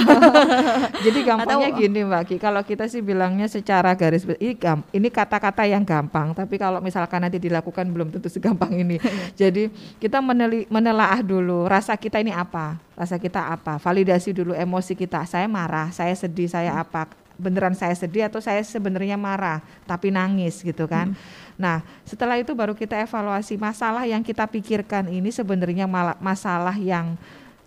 [1.09, 4.61] Jadi gampangnya Atau, gini Mbak Ki, kalau kita sih bilangnya secara garis ini
[4.93, 9.01] ini kata-kata yang gampang, tapi kalau misalkan nanti dilakukan belum tentu segampang ini.
[9.41, 14.93] Jadi kita meneli, menelaah dulu rasa kita ini apa, rasa kita apa, validasi dulu emosi
[14.93, 15.25] kita.
[15.25, 16.85] Saya marah, saya sedih, saya hmm.
[16.85, 17.09] apa,
[17.41, 21.17] beneran saya sedih atau saya sebenarnya marah tapi nangis gitu kan.
[21.17, 21.57] Hmm.
[21.57, 25.89] Nah, setelah itu baru kita evaluasi masalah yang kita pikirkan ini sebenarnya
[26.21, 27.17] masalah yang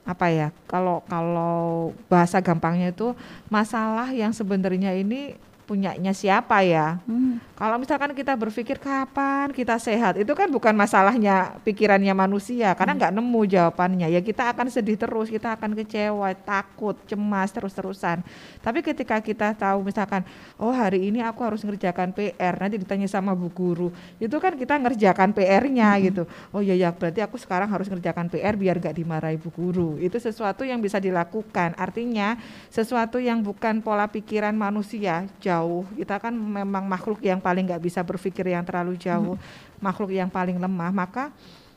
[0.01, 3.13] apa ya kalau kalau bahasa gampangnya itu
[3.53, 5.37] masalah yang sebenarnya ini
[5.71, 6.99] punyanya siapa ya.
[7.07, 7.39] Hmm.
[7.55, 12.99] Kalau misalkan kita berpikir kapan kita sehat, itu kan bukan masalahnya pikirannya manusia, karena hmm.
[12.99, 13.21] nggak hmm.
[13.23, 14.07] nemu jawabannya.
[14.11, 18.19] Ya kita akan sedih terus, kita akan kecewa, takut, cemas terus-terusan.
[18.59, 20.27] Tapi ketika kita tahu misalkan,
[20.59, 24.75] oh hari ini aku harus ngerjakan PR, nanti ditanya sama bu guru, itu kan kita
[24.75, 26.01] ngerjakan PR-nya hmm.
[26.11, 26.23] gitu.
[26.51, 29.95] Oh iya ya, berarti aku sekarang harus ngerjakan PR biar nggak dimarahi bu guru.
[30.03, 31.79] Itu sesuatu yang bisa dilakukan.
[31.79, 32.35] Artinya
[32.67, 37.85] sesuatu yang bukan pola pikiran manusia jauh jauh kita kan memang makhluk yang paling nggak
[37.85, 39.77] bisa berpikir yang terlalu jauh hmm.
[39.77, 41.29] makhluk yang paling lemah maka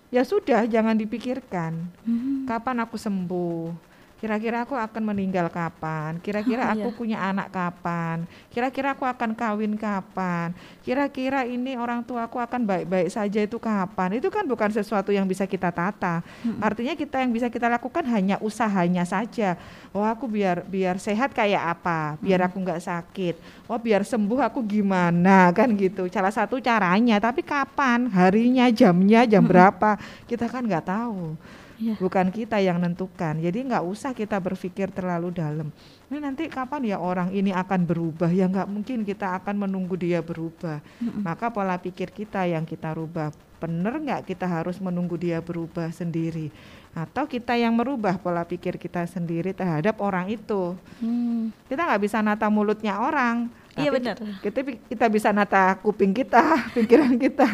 [0.08, 1.76] ya sudah jangan dipikirkan
[2.08, 2.48] hmm.
[2.48, 3.93] kapan aku sembuh
[4.24, 6.96] kira-kira aku akan meninggal kapan, kira-kira oh, aku iya.
[6.96, 13.12] punya anak kapan, kira-kira aku akan kawin kapan, kira-kira ini orang tua aku akan baik-baik
[13.12, 14.16] saja itu kapan.
[14.16, 16.24] Itu kan bukan sesuatu yang bisa kita tata.
[16.40, 16.56] Hmm.
[16.56, 19.60] Artinya kita yang bisa kita lakukan hanya usahanya saja.
[19.92, 22.48] Oh aku biar biar sehat kayak apa, biar hmm.
[22.48, 23.36] aku nggak sakit.
[23.68, 26.08] Oh biar sembuh aku gimana kan gitu.
[26.08, 27.20] Salah satu caranya.
[27.20, 29.52] Tapi kapan, harinya, jamnya, jam hmm.
[29.52, 31.36] berapa kita kan nggak tahu
[31.78, 31.96] yeah.
[31.98, 33.38] bukan kita yang nentukan.
[33.38, 35.68] Jadi nggak usah kita berpikir terlalu dalam.
[36.10, 38.30] Ini nanti kapan ya orang ini akan berubah?
[38.30, 40.78] Ya nggak mungkin kita akan menunggu dia berubah.
[41.00, 41.22] Mm-hmm.
[41.24, 43.34] Maka pola pikir kita yang kita rubah.
[43.58, 46.52] Benar nggak kita harus menunggu dia berubah sendiri?
[46.94, 50.78] Atau kita yang merubah pola pikir kita sendiri terhadap orang itu?
[51.02, 51.50] Hmm.
[51.66, 54.16] Kita nggak bisa nata mulutnya orang Iya benar.
[54.38, 56.42] Kita kita bisa nata kuping kita,
[56.76, 57.48] pikiran kita,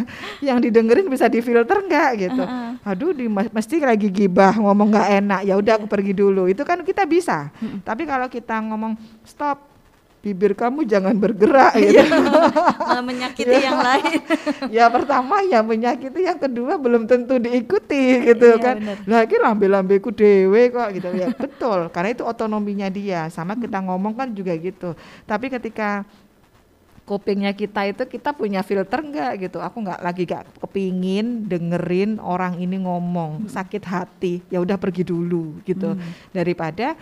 [0.45, 2.43] yang didengerin bisa difilter nggak gitu.
[2.45, 2.91] Uh -uh.
[2.93, 5.41] Aduh, di, mesti lagi gibah ngomong nggak enak.
[5.49, 6.45] Ya udah aku pergi dulu.
[6.51, 7.49] Itu kan kita bisa.
[7.61, 7.81] Uh -uh.
[7.81, 9.70] Tapi kalau kita ngomong stop,
[10.21, 12.17] bibir kamu jangan bergerak gitu.
[12.89, 13.73] Malah menyakiti iya.
[13.73, 14.19] yang lain.
[14.77, 18.77] ya pertama ya menyakiti, yang kedua belum tentu diikuti gitu iya, kan.
[18.77, 18.97] Bener.
[19.09, 21.33] Lagi lambe-lambeku dewe kok gitu ya.
[21.33, 23.33] Betul, karena itu otonominya dia.
[23.33, 24.93] Sama kita ngomong kan juga gitu.
[25.25, 26.05] Tapi ketika
[27.09, 32.55] kupingnya kita itu kita punya filter enggak gitu aku nggak lagi gak kepingin dengerin orang
[32.63, 33.51] ini ngomong hmm.
[33.51, 36.31] sakit hati ya udah pergi dulu gitu hmm.
[36.31, 36.95] daripada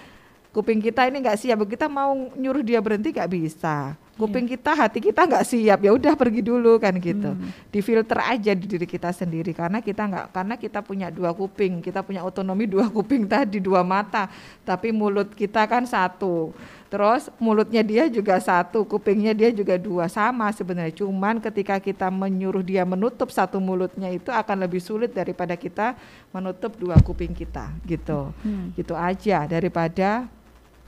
[0.59, 1.63] kuping kita ini nggak siap.
[1.71, 3.95] Kita mau nyuruh dia berhenti nggak bisa.
[4.19, 5.79] Kuping kita hati kita nggak siap.
[5.79, 7.39] Ya udah pergi dulu kan gitu.
[7.39, 7.55] Hmm.
[7.71, 9.55] difilter aja di diri kita sendiri.
[9.55, 11.79] Karena kita nggak karena kita punya dua kuping.
[11.79, 14.27] Kita punya otonomi dua kuping tadi dua mata.
[14.67, 16.51] Tapi mulut kita kan satu.
[16.91, 20.11] Terus mulutnya dia juga satu kupingnya dia juga dua.
[20.11, 20.99] Sama sebenarnya.
[20.99, 25.95] Cuman ketika kita menyuruh dia menutup satu mulutnya itu akan lebih sulit daripada kita
[26.35, 28.35] menutup dua kuping kita gitu.
[28.43, 28.75] Hmm.
[28.75, 30.27] gitu aja daripada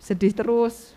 [0.01, 0.97] sedih terus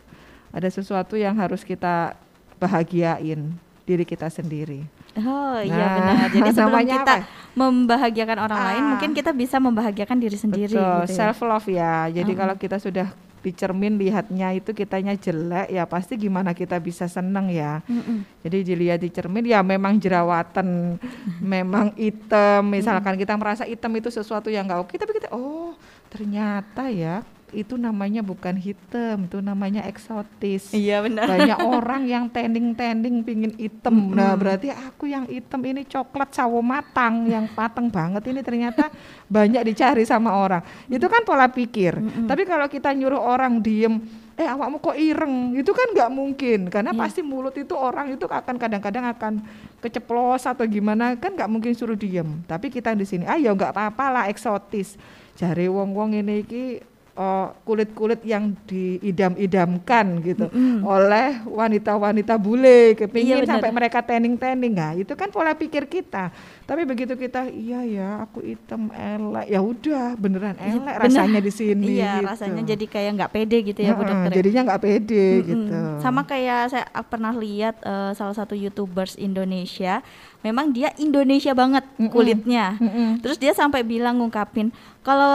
[0.49, 2.15] ada sesuatu yang harus kita
[2.57, 3.51] bahagiain
[3.83, 6.25] diri kita sendiri Oh iya Nah, benar.
[6.33, 7.29] Jadi sebelum kita apa?
[7.53, 8.89] membahagiakan orang lain, Ah.
[8.89, 10.73] mungkin kita bisa membahagiakan diri sendiri.
[10.73, 11.17] Betul, gitu ya.
[11.21, 12.09] self love ya.
[12.09, 12.41] Jadi Mm-mm.
[12.41, 13.13] kalau kita sudah
[13.45, 17.85] dicermin lihatnya itu kitanya jelek ya pasti gimana kita bisa seneng ya.
[17.85, 18.25] Mm-mm.
[18.41, 20.97] Jadi dilihat di cermin ya memang jerawatan,
[21.53, 22.65] memang hitam.
[22.65, 25.77] Misalkan kita merasa hitam itu sesuatu yang nggak oke, tapi kita oh
[26.09, 27.21] ternyata ya
[27.53, 30.73] itu namanya bukan hitam, itu namanya eksotis.
[30.73, 31.29] Iya benar.
[31.29, 34.11] Banyak orang yang tending-tending pingin hitam.
[34.11, 38.89] Nah, berarti aku yang hitam ini coklat sawo matang yang matang banget ini ternyata
[39.29, 40.65] banyak dicari sama orang.
[40.89, 41.95] Itu kan pola pikir.
[42.25, 44.01] Tapi kalau kita nyuruh orang diem
[44.33, 47.05] eh awakmu kok ireng itu kan nggak mungkin karena Iya.
[47.05, 49.45] pasti mulut itu orang itu akan kadang-kadang akan
[49.77, 54.05] keceplos atau gimana kan nggak mungkin suruh diem tapi kita di sini ayo nggak apa-apa
[54.09, 54.97] lah eksotis
[55.37, 56.81] jari wong-wong ini iki
[57.13, 60.49] eh, kulit-kulit yang diidam-idamkan gitu
[60.81, 66.83] oleh wanita-wanita bule kepingin Iya, sampai mereka tending-tending nah itu kan pola pikir kita tapi
[66.83, 71.03] begitu kita iya ya aku hitam elek ya udah beneran Iya, elek benar.
[71.03, 72.27] rasanya di sini Iya, gitu.
[72.29, 74.29] rasanya jadi kayak nggak pede gitu ya Bu Heeh, Dokter.
[74.31, 74.35] ya.
[74.39, 75.45] jadinya nggak pede Mm-mm.
[75.45, 80.01] gitu Sama kayak saya pernah lihat eh, salah satu YouTubers Indonesia,
[80.43, 82.11] memang dia Indonesia banget Mm-mm.
[82.11, 82.75] kulitnya.
[82.77, 83.19] Mm-mm.
[83.19, 85.27] Terus dia sampai bilang ngungkapin, kalau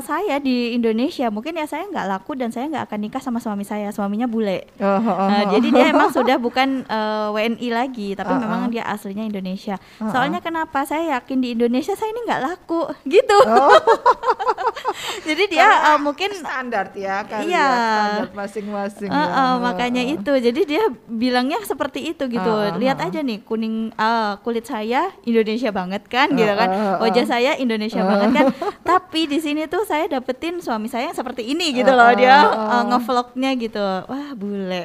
[0.00, 3.62] saya di Indonesia mungkin ya saya nggak laku dan saya nggak akan nikah sama suami
[3.62, 4.66] saya, suaminya bule.
[4.78, 5.50] Oh, oh, oh, Nah, oh.
[5.52, 8.42] jadi dia emang sudah bukan eh, WNI lagi, tapi Uh-uh.
[8.42, 9.78] memang dia aslinya Indonesia.
[9.98, 10.10] Uh-uh.
[10.10, 10.82] Soalnya kenapa?
[10.82, 12.82] Saya yakin di Indonesia saya ini nggak laku,
[13.14, 13.38] gitu.
[13.46, 13.78] Oh.
[15.26, 17.66] jadi dia Karena eh, mungkin standar ya kan Iya.
[17.70, 19.26] standar masing-masing Eh, ya.
[19.38, 24.38] eh, makanya itu jadi dia bilangnya seperti itu gitu ah, lihat aja nih kuning ah,
[24.52, 26.96] kulit saya Indonesia banget kan gitu Ah, kan ah, ah.
[27.00, 28.08] wajah saya Indonesia Ah.
[28.12, 28.46] banget kan
[28.84, 32.84] tapi di sini tuh saya dapetin suami saya yang seperti ini gitu loh dia ah.
[32.84, 34.84] ngevlognya gitu wah bule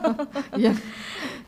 [0.62, 0.70] ya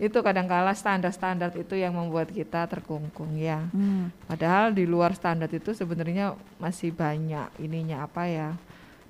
[0.03, 4.11] itu kadang-kala standar-standar itu yang membuat kita terkungkung ya Hmm.
[4.27, 8.49] padahal di luar standar itu sebenarnya masih banyak ininya apa ya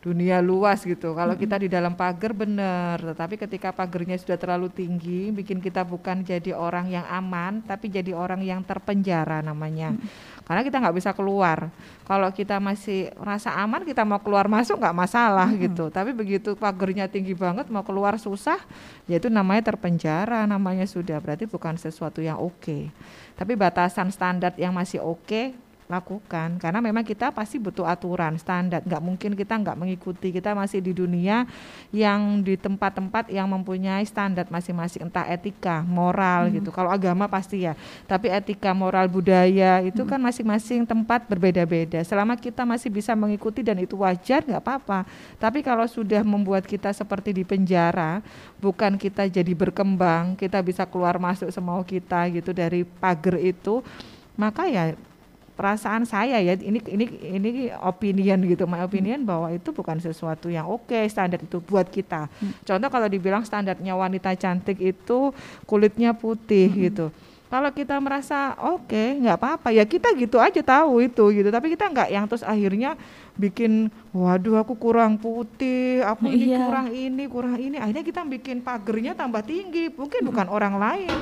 [0.02, 1.14] dunia luas gitu.
[1.14, 2.98] Kalau kita di dalam pagar bener.
[2.98, 8.10] Tetapi ketika pagarnya sudah terlalu tinggi bikin kita bukan jadi orang yang aman tapi jadi
[8.10, 9.94] orang yang terpenjara namanya.
[10.42, 11.70] Karena kita nggak bisa keluar.
[12.02, 15.86] Kalau kita masih rasa aman kita mau keluar masuk nggak masalah gitu.
[15.86, 18.58] Tapi begitu pagarnya tinggi banget mau keluar susah
[19.06, 21.22] ya itu namanya terpenjara namanya sudah.
[21.22, 22.90] Berarti bukan sesuatu yang oke.
[23.38, 25.54] Tapi batasan standar yang masih oke
[25.92, 26.56] lakukan.
[26.56, 28.80] Karena memang kita pasti butuh aturan standar.
[28.80, 30.32] Nggak mungkin kita nggak mengikuti.
[30.32, 31.44] Kita masih di dunia
[31.92, 35.04] yang di tempat-tempat yang mempunyai standar masing-masing.
[35.04, 36.72] Entah etika moral gitu.
[36.72, 37.76] Kalau agama pasti ya.
[38.08, 42.00] Tapi etika moral budaya itu kan masing-masing tempat berbeda-beda.
[42.02, 45.04] Selama kita masih bisa mengikuti dan itu wajar nggak apa-apa.
[45.36, 48.24] Tapi kalau sudah membuat kita seperti di penjara
[48.62, 53.82] bukan kita jadi berkembang kita bisa keluar masuk semau kita gitu dari pagar itu
[54.38, 54.94] maka ya
[55.52, 57.50] perasaan saya ya ini ini ini
[57.84, 58.64] opinion gitu.
[58.64, 62.26] My opinion bahwa itu bukan sesuatu yang oke standar itu buat kita.
[62.64, 65.30] Contoh kalau dibilang standarnya wanita cantik itu
[65.68, 67.12] kulitnya putih gitu.
[67.52, 69.68] Kalau kita merasa oke nggak apa-apa.
[69.76, 71.52] Ya kita gitu aja tahu itu gitu.
[71.52, 72.96] Tapi kita nggak yang terus akhirnya
[73.36, 76.64] bikin waduh aku kurang putih aku ini Iya.
[76.64, 77.76] kurang ini kurang ini.
[77.76, 79.92] Akhirnya kita bikin pagernya tambah tinggi.
[79.92, 81.12] Mungkin bukan orang lain.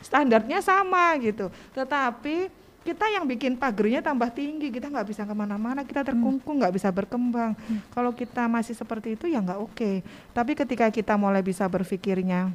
[0.00, 1.52] Standarnya sama gitu.
[1.76, 6.74] Tetapi kita yang bikin pagernya tambah tinggi kita nggak bisa ke mana-mana kita terkungkung nggak
[6.74, 7.54] bisa berkembang.
[7.94, 10.02] Kalau kita masih seperti itu ya nggak oke.
[10.34, 12.50] Tapi ketika kita mulai bisa berpikirnya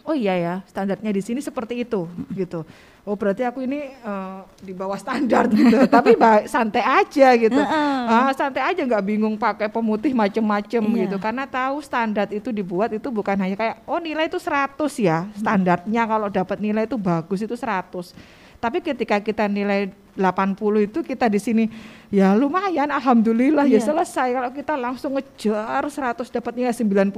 [0.00, 2.64] oh iya ya standarnya di sini seperti itu gitu.
[3.08, 5.88] Oh berarti aku ini eh, di bawah standar gitu.
[5.96, 7.56] Tapi santai aja gitu.
[7.56, 11.08] Ah, santai aja nggak bingung pakai pemutih macem-macem Iya.
[11.08, 11.16] gitu.
[11.16, 16.02] Karena tahu standar itu dibuat itu bukan hanya kayak oh nilai itu 100 ya standarnya
[16.04, 18.12] kalau dapat nilai itu bagus itu 100
[18.60, 21.64] tapi ketika kita nilai 80 itu kita di sini
[22.10, 23.86] ya lumayan alhamdulillah ya Iya.
[23.86, 27.14] selesai kalau kita langsung ngejar 100 dapatnya 99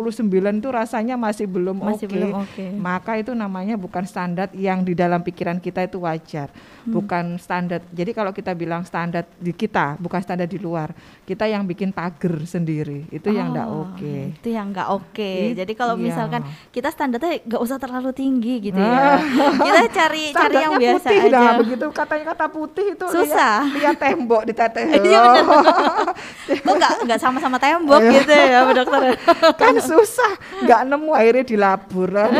[0.54, 2.12] itu rasanya masih belum Masih oke.
[2.12, 2.66] belum oke.
[2.76, 6.52] Maka itu namanya bukan standar yang di dalam pikiran kita itu wajar.
[6.84, 6.92] Hmm.
[6.92, 7.80] Bukan standar.
[7.88, 10.92] Jadi kalau kita bilang standar di kita, bukan standar di luar.
[11.22, 13.08] Kita yang bikin pagar sendiri.
[13.08, 14.16] Itu yang enggak Oh, oke.
[14.36, 15.32] Itu yang nggak oke.
[15.48, 16.04] It- Jadi kalau iya.
[16.04, 19.16] misalkan kita standarnya nggak usah terlalu tinggi gitu ya.
[19.66, 21.32] kita cari cari yang biasa putih aja.
[21.32, 23.56] dah begitu katanya kata putih itu Susah.
[23.64, 24.52] lihat, lihat tembok di
[24.84, 25.74] teteh Iya, bener.
[26.64, 28.12] Kok nggak nggak sama-sama tembok Iya.
[28.16, 29.00] gitu ya, Bu Dokter?
[29.60, 32.30] kan susah nggak nemu akhirnya di laburan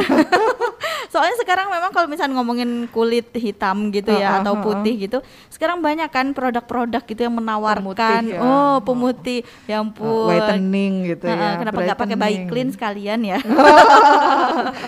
[1.05, 4.65] Soalnya sekarang memang kalau misalnya ngomongin kulit hitam gitu ya Heeh, atau heeh.
[4.65, 8.41] putih gitu, sekarang banyak kan produk-produk gitu yang menawarkan Pemutih ya.
[8.41, 10.33] oh pemutih, ya ampun.
[10.33, 12.17] whitening gitu Heeh, ya kenapa nggak pakai.
[12.17, 13.39] Baiklin sekalian ya?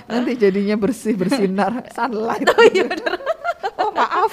[0.07, 3.21] nanti jadinya bersih bersinar sunlight oh iya bener.
[3.95, 4.33] Maaf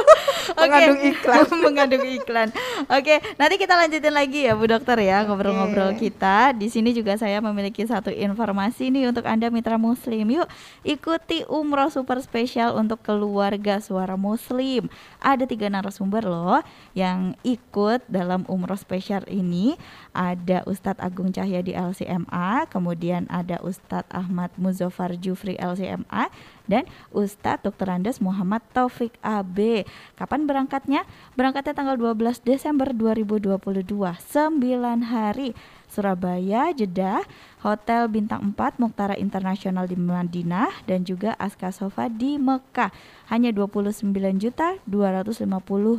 [0.58, 2.48] mengandung iklan mengandung iklan.
[2.90, 6.54] Oke, nanti kita lanjutin lagi ya Bu Dokter ya ngobrol-ngobrol kita.
[6.56, 10.26] Di sini juga saya memiliki satu informasi nih untuk Anda mitra muslim.
[10.30, 10.48] Yuk
[10.86, 14.86] ikuti umroh super spesial untuk keluarga suara muslim.
[15.22, 16.60] Ada tiga narasumber loh
[16.96, 19.78] yang ikut dalam umroh spesial ini.
[20.12, 26.28] Ada Ustadz Agung Cahya di LCMA, kemudian ada Ustadz Ahmad Muzaffar Jufri LCMA
[26.66, 27.88] dan Ustadz Dr.
[27.90, 29.86] Andes Muhammad Taufik AB.
[30.14, 31.06] Kapan berangkatnya?
[31.34, 35.54] Berangkatnya tanggal 12 Desember 2022, 9 hari.
[35.92, 37.20] Surabaya, Jeddah,
[37.60, 42.88] Hotel Bintang 4 Muktara Internasional di Madinah dan juga Aska Sofa di Mekah.
[43.28, 44.08] Hanya 29
[44.40, 45.52] juta 250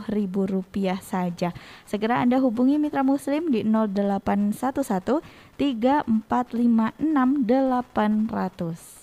[0.10, 1.54] ribu rupiah saja.
[1.86, 5.22] Segera Anda hubungi Mitra Muslim di 0811
[5.62, 9.03] 3456 800.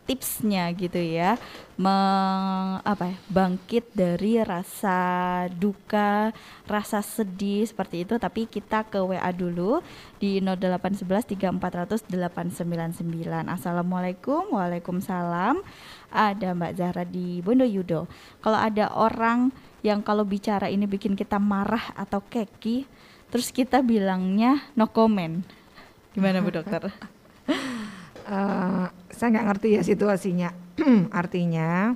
[0.11, 1.39] tipsnya gitu ya,
[1.79, 4.99] meng, apa ya, bangkit dari rasa
[5.55, 6.35] duka,
[6.67, 8.19] rasa sedih seperti itu.
[8.19, 9.79] Tapi kita ke WA dulu
[10.19, 13.55] di 0811 3400 899.
[13.55, 15.63] Assalamualaikum, waalaikumsalam.
[16.11, 18.11] Ada Mbak Zahra di Bondo Yudo.
[18.43, 22.83] Kalau ada orang yang kalau bicara ini bikin kita marah atau keki,
[23.31, 25.39] terus kita bilangnya no comment.
[26.11, 26.91] Gimana Bu Dokter?
[28.27, 30.49] Eh, saya nggak ngerti ya situasinya.
[31.21, 31.93] Artinya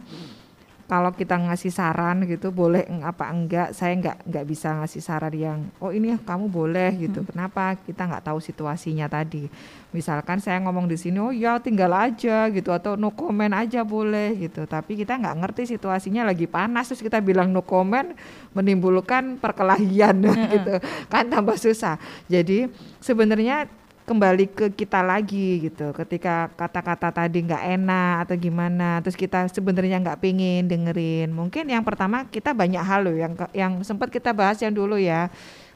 [0.86, 3.74] kalau kita ngasih saran gitu boleh apa enggak?
[3.74, 7.26] Saya nggak nggak bisa ngasih saran yang oh ini kamu boleh gitu.
[7.26, 7.74] Kenapa?
[7.82, 9.50] Kita nggak tahu situasinya tadi.
[9.90, 14.38] Misalkan saya ngomong di sini oh ya tinggal aja gitu atau no comment aja boleh
[14.38, 14.70] gitu.
[14.70, 18.14] Tapi kita nggak ngerti situasinya lagi panas terus kita bilang no comment
[18.54, 20.22] menimbulkan perkelahian
[20.54, 20.78] gitu
[21.10, 21.98] kan tambah susah.
[22.30, 22.70] Jadi
[23.02, 25.89] sebenarnya kembali ke kita lagi gitu.
[25.91, 31.34] Ketika kata-kata tadi nggak enak atau gimana terus kita sebenarnya nggak pingin dengerin.
[31.34, 35.34] Mungkin yang pertama kita banyak hal loh yang yang sempat kita bahas yang dulu ya.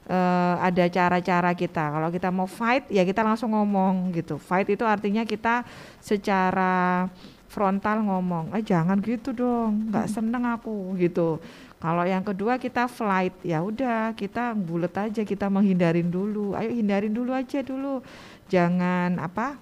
[0.10, 1.86] Eh, ada cara-cara kita.
[1.94, 4.38] Kalau kita mau fight ya kita langsung ngomong gitu.
[4.38, 5.66] Fight itu artinya kita
[6.02, 7.10] secara
[7.50, 11.42] frontal ngomong eh jangan gitu dong nggak seneng aku gitu
[11.80, 17.12] kalau yang kedua kita flight ya udah kita bulet aja kita menghindarin dulu ayo hindarin
[17.12, 18.04] dulu aja dulu
[18.48, 19.56] jangan apa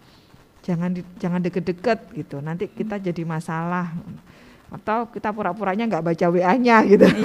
[0.65, 3.93] jangan di- jangan deket-deket gitu nanti kita jadi masalah
[4.68, 7.07] atau kita pura-puranya nggak baca WA-nya gitu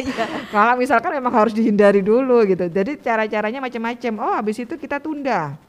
[0.00, 0.24] Iya.
[0.48, 2.64] kalau misalkan memang harus dihindari dulu gitu.
[2.64, 4.12] Jadi cara-caranya macam-macam.
[4.16, 5.60] Oh, habis itu kita tunda.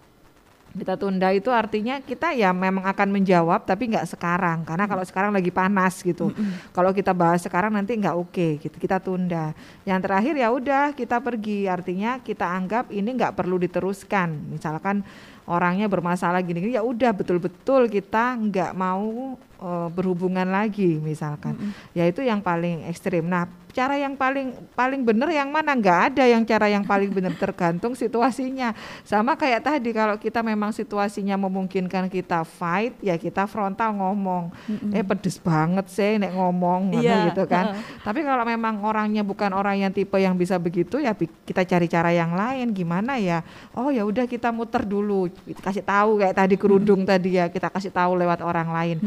[0.72, 5.32] Kita tunda itu artinya kita ya memang akan menjawab tapi nggak sekarang karena kalau sekarang
[5.36, 6.32] lagi panas gitu.
[6.72, 8.76] Kalau kita bahas sekarang nanti nggak oke gitu.
[8.80, 9.52] Kita tunda.
[9.84, 11.68] Yang terakhir ya udah kita pergi.
[11.68, 14.32] Artinya kita anggap ini nggak perlu diteruskan.
[14.48, 15.04] Misalkan
[15.44, 21.54] orangnya bermasalah gini-gini ya udah betul-betul kita nggak mau eh, berhubungan lagi misalkan.
[21.94, 23.24] Ya itu yang paling ekstrim.
[23.24, 25.72] Nah, cara yang paling paling benar yang mana?
[25.72, 27.32] Nggak ada yang cara yang paling benar.
[27.44, 28.76] Tergantung situasinya.
[29.06, 34.52] Sama kayak tadi kalau kita memang situasinya memungkinkan kita fight ya kita frontal ngomong.
[34.92, 37.78] Eh pedes banget sih nek ngomong Iya, gitu kan.
[38.02, 41.14] tapi kalau memang orangnya bukan orang yang tipe yang bisa begitu ya
[41.46, 42.74] kita cari cara yang lain.
[42.74, 43.46] Gimana ya?
[43.72, 45.30] Oh ya udah kita muter dulu.
[45.62, 48.98] Kasih tahu kayak tadi kerudung tadi ya kita kasih tahu lewat orang lain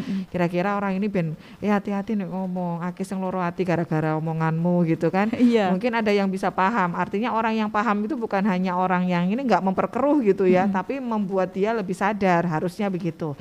[0.45, 1.33] kira-kira orang ini ben
[1.65, 5.33] eh hati-hati nih ngomong akis yang loro hati gara-gara omonganmu gitu kan.
[5.35, 5.73] Iya.
[5.73, 6.93] mungkin ada yang bisa paham.
[6.93, 11.01] Artinya orang yang paham itu bukan hanya orang yang ini nggak memperkeruh gitu ya tapi
[11.01, 13.33] membuat dia lebih sadar harusnya begitu.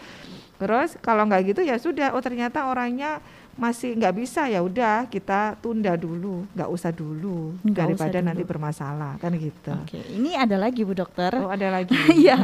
[0.58, 3.20] Terus kalau nggak gitu ya sudah oh ternyata orangnya
[3.54, 8.42] masih nggak bisa ya udah kita tunda dulu nggak usah dulu Nggak daripada usah nanti
[8.42, 8.50] dulu.
[8.50, 11.38] bermasalah kan gitu Oke, ini ada lagi Bu Dokter.
[11.38, 11.94] oh ada lagi
[12.24, 12.42] Iya,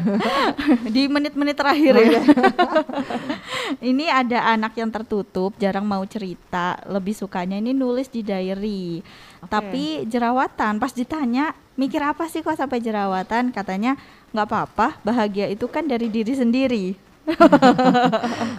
[0.85, 2.21] di menit-menit terakhir Oh, ya.
[3.81, 9.01] ini ada anak yang tertutup, jarang mau cerita, lebih sukanya ini nulis di diary.
[9.39, 9.49] Oke.
[9.49, 13.49] Tapi jerawatan, pas ditanya, mikir apa sih kok sampai jerawatan?
[13.49, 13.97] Katanya
[14.29, 16.85] nggak apa-apa, bahagia itu kan dari diri sendiri.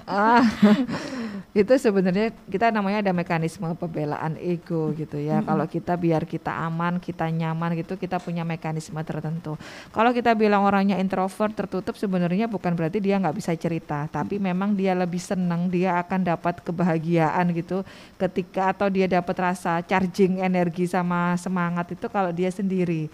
[0.06, 0.42] ah,
[1.50, 5.42] itu sebenarnya kita namanya ada mekanisme pembelaan ego gitu ya.
[5.42, 9.58] Kalau kita biar kita aman, kita nyaman gitu, kita punya mekanisme tertentu.
[9.90, 14.78] Kalau kita bilang orangnya introvert, tertutup, sebenarnya bukan berarti dia nggak bisa cerita, tapi memang
[14.78, 17.82] dia lebih senang, dia akan dapat kebahagiaan gitu
[18.14, 23.10] ketika atau dia dapat rasa charging energi sama semangat itu kalau dia sendiri.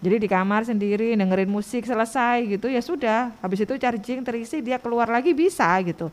[0.00, 3.36] Jadi di kamar sendiri dengerin musik selesai gitu ya sudah.
[3.44, 6.08] Habis itu charging terisi dia keluar lagi bisa gitu.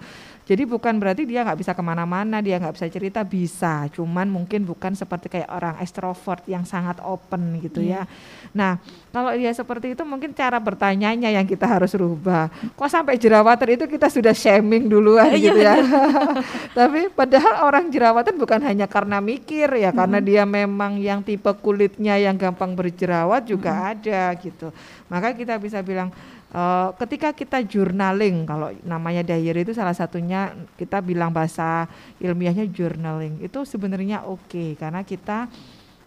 [0.45, 3.85] Jadi bukan berarti dia nggak bisa ke mana-mana, dia nggak bisa cerita bisa.
[3.93, 8.09] Cuman mungkin bukan seperti kayak orang extrovert yang sangat open gitu ya.
[8.57, 8.81] Nah
[9.13, 12.49] kalau dia seperti itu mungkin cara bertanyanya yang kita harus rubah.
[12.73, 15.75] Kok sampai jerawatan itu kita sudah shaming duluan Iya, gitu ya.
[16.77, 22.17] Tapi padahal orang jerawatan bukan hanya karena mikir ya, karena dia memang yang tipe kulitnya
[22.17, 24.73] yang gampang berjerawat juga ada gitu.
[25.05, 26.09] Maka kita bisa bilang
[26.55, 31.91] eh, ketika kita journaling, kalau namanya diary itu salah satunya kita bilang bahasa
[32.23, 35.51] ilmiahnya journaling itu sebenarnya oke karena kita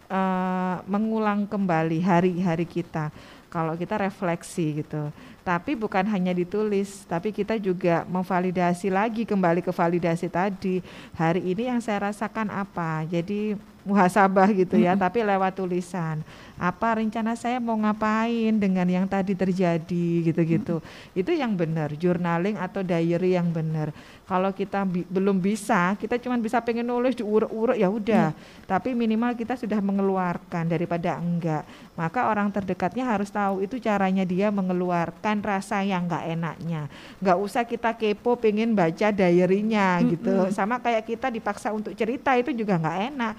[0.09, 3.13] eh, mengulang kembali hari-hari kita.
[3.49, 5.09] Kalau kita refleksi gitu,
[5.49, 10.85] tapi bukan hanya ditulis, tapi kita juga memvalidasi lagi kembali ke validasi tadi.
[11.17, 13.01] Hari ini yang saya rasakan apa?
[13.09, 16.21] Jadi muhasabah gitu ya, tapi lewat tulisan.
[16.59, 20.83] Apa rencana saya mau ngapain dengan yang tadi terjadi gitu-gitu.
[21.15, 23.95] Itu yang benar, journaling atau diary yang benar.
[24.27, 28.35] Kalau kita bi- belum bisa, kita cuma bisa pengen nulis diurut-urut ya udah.
[28.67, 31.63] Tapi minimal kita sudah mengeluarkan daripada enggak.
[31.95, 36.91] Maka orang terdekatnya harus tahu itu caranya dia mengeluarkan rasa yang enggak enaknya.
[37.23, 40.51] Enggak usah kita kepo pengen baca diary-nya gitu.
[40.51, 43.35] Sama kayak kita dipaksa untuk cerita itu juga enggak enak.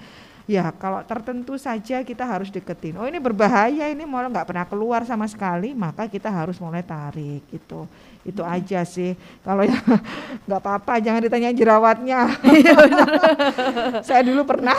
[0.51, 2.99] Ya kalau tertentu saja kita harus deketin.
[2.99, 7.39] Oh ini berbahaya ini mau nggak pernah keluar sama sekali, maka kita harus mulai tarik
[7.47, 7.87] gitu.
[8.27, 9.15] Itu aja sih.
[9.47, 9.79] Kalau ya
[10.51, 12.35] nggak apa-apa, jangan ditanya jerawatnya.
[14.07, 14.75] Saya dulu pernah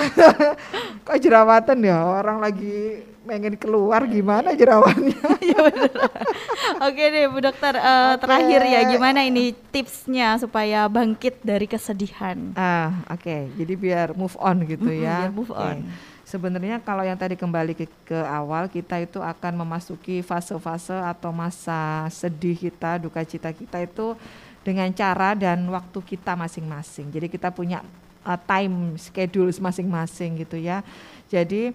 [1.08, 5.18] kok jerawatan ya orang lagi pengen keluar gimana jerawatnya.
[6.86, 12.54] Oke deh Bu Dokter, eh, terakhir ya gimana ini tipsnya supaya bangkit dari kesedihan?
[12.58, 13.54] Ah, oke.
[13.54, 15.30] Jadi biar move on gitu ya.
[15.30, 15.86] biar move on.
[16.26, 22.08] Sebenarnya kalau yang tadi kembali ke, ke awal kita itu akan memasuki fase-fase atau masa
[22.08, 24.16] sedih kita, duka cita kita itu
[24.64, 27.12] dengan cara dan waktu kita masing-masing.
[27.12, 27.84] Jadi kita punya
[28.24, 30.80] uh, time schedule masing-masing gitu ya.
[31.28, 31.74] Jadi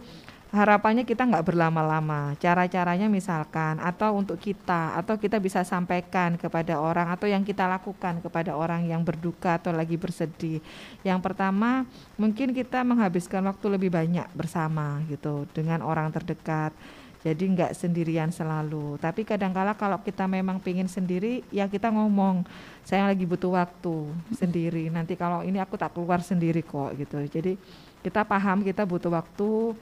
[0.58, 2.34] harapannya kita nggak berlama-lama.
[2.42, 8.18] Cara-caranya misalkan atau untuk kita atau kita bisa sampaikan kepada orang atau yang kita lakukan
[8.26, 10.58] kepada orang yang berduka atau lagi bersedih.
[11.06, 11.86] Yang pertama
[12.18, 16.74] mungkin kita menghabiskan waktu lebih banyak bersama gitu dengan orang terdekat.
[17.22, 18.96] Jadi nggak sendirian selalu.
[19.02, 22.46] Tapi kadangkala kalau kita memang pingin sendiri, ya kita ngomong,
[22.88, 24.88] saya lagi butuh waktu sendiri.
[24.88, 27.20] Nanti kalau ini aku tak keluar sendiri kok gitu.
[27.28, 27.60] Jadi
[28.00, 29.76] kita paham kita butuh waktu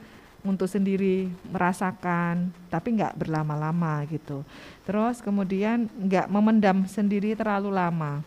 [0.46, 4.46] untuk sendiri merasakan, tapi nggak berlama-lama gitu.
[4.86, 8.22] Terus kemudian nggak memendam sendiri terlalu lama.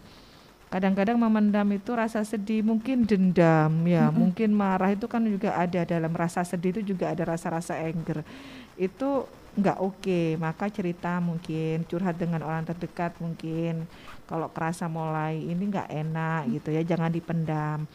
[0.70, 6.13] Kadang-kadang memendam itu rasa sedih, mungkin dendam ya, mungkin marah itu kan juga ada dalam
[6.13, 8.22] rasa sedih itu juga ada rasa-rasa anger.
[8.78, 9.26] Itu
[9.57, 13.89] nggak oke, maka cerita mungkin curhat dengan orang terdekat mungkin
[14.30, 17.89] kalau kerasa mulai ini nggak enak gitu ya, jangan dipendam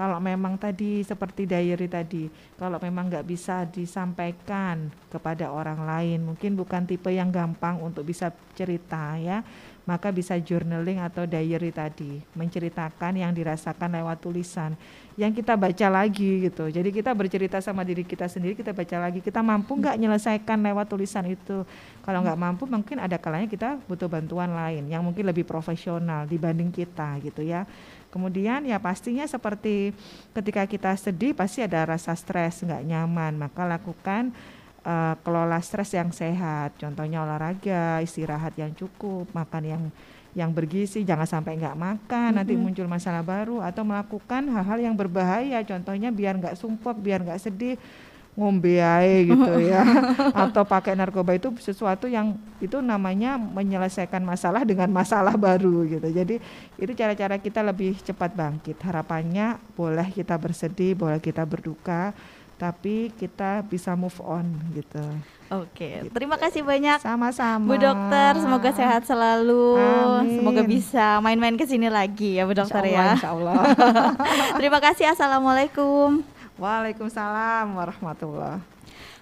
[0.00, 2.24] kalau memang tadi seperti diary tadi,
[2.56, 8.32] kalau memang nggak bisa disampaikan kepada orang lain, mungkin bukan tipe yang gampang untuk bisa
[8.56, 9.44] cerita ya,
[9.84, 14.72] maka bisa journaling atau diary tadi, menceritakan yang dirasakan lewat tulisan,
[15.20, 16.72] yang kita baca lagi gitu.
[16.72, 20.88] Jadi kita bercerita sama diri kita sendiri, kita baca lagi, kita mampu nggak menyelesaikan lewat
[20.88, 21.60] tulisan itu.
[22.00, 26.72] Kalau nggak mampu, mungkin ada kalanya kita butuh bantuan lain yang mungkin lebih profesional dibanding
[26.72, 27.68] kita gitu ya.
[28.10, 29.94] Kemudian ya pastinya seperti
[30.34, 34.34] ketika kita sedih pasti ada rasa stres nggak nyaman maka lakukan
[34.84, 36.76] uh, kelola stres yang sehat.
[36.76, 39.84] Contohnya olahraga, istirahat yang cukup, makan yang
[40.30, 42.38] yang bergizi, jangan sampai nggak makan, mm -hmm.
[42.38, 45.58] nanti muncul masalah baru atau melakukan hal-hal yang berbahaya.
[45.66, 47.74] Contohnya biar nggak sumpah, biar nggak sedih,
[48.38, 49.82] ngombe ae gitu ya
[50.32, 56.38] atau pakai narkoba itu sesuatu yang itu namanya menyelesaikan masalah dengan masalah baru gitu jadi
[56.78, 62.14] itu cara-cara kita lebih cepat bangkit harapannya boleh kita bersedih boleh kita berduka
[62.60, 64.44] tapi kita bisa move on
[64.76, 65.00] gitu.
[65.48, 66.12] Oke, gitu.
[66.12, 67.00] terima kasih banyak.
[67.00, 67.64] Sama-sama.
[67.64, 69.80] Bu Dokter, semoga sehat selalu.
[69.80, 70.36] Amin.
[70.36, 73.16] Semoga bisa main-main ke sini lagi ya Bu Dokter insya Allah, ya.
[73.16, 73.62] Insya Allah.
[74.60, 75.08] terima kasih.
[75.08, 76.39] Assalamualaikum.
[76.60, 78.60] Waalaikumsalam warahmatullahi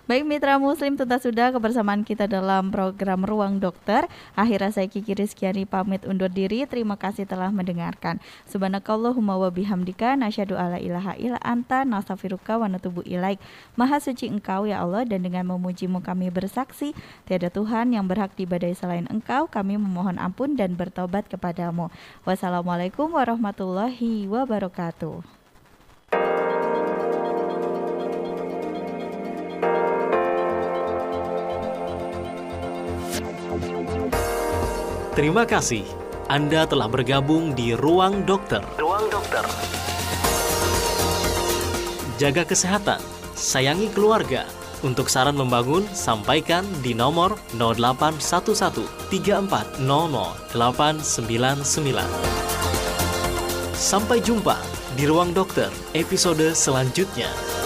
[0.08, 4.08] Baik mitra muslim tuntas sudah kebersamaan kita dalam program Ruang Dokter.
[4.32, 6.64] Akhirnya saya Kiki Rizkyani pamit undur diri.
[6.64, 8.16] Terima kasih telah mendengarkan.
[8.48, 13.36] Subhanakallahumma wa bihamdika nasyadu ala ilaha ila anta nastaghfiruka wa natubu ilaik.
[13.76, 16.96] Maha suci Engkau ya Allah dan dengan memujimu kami bersaksi
[17.28, 19.44] tiada Tuhan yang berhak dibadai selain Engkau.
[19.44, 21.92] Kami memohon ampun dan bertobat kepadamu.
[22.24, 25.37] Wassalamualaikum warahmatullahi wabarakatuh.
[35.18, 35.82] Terima kasih
[36.30, 38.62] Anda telah bergabung di Ruang Dokter.
[38.78, 39.42] Ruang Dokter.
[42.22, 43.02] Jaga kesehatan,
[43.34, 44.46] sayangi keluarga.
[44.86, 48.22] Untuk saran membangun, sampaikan di nomor 0811
[53.74, 54.54] Sampai jumpa
[54.94, 55.66] di Ruang Dokter
[55.98, 57.57] episode selanjutnya.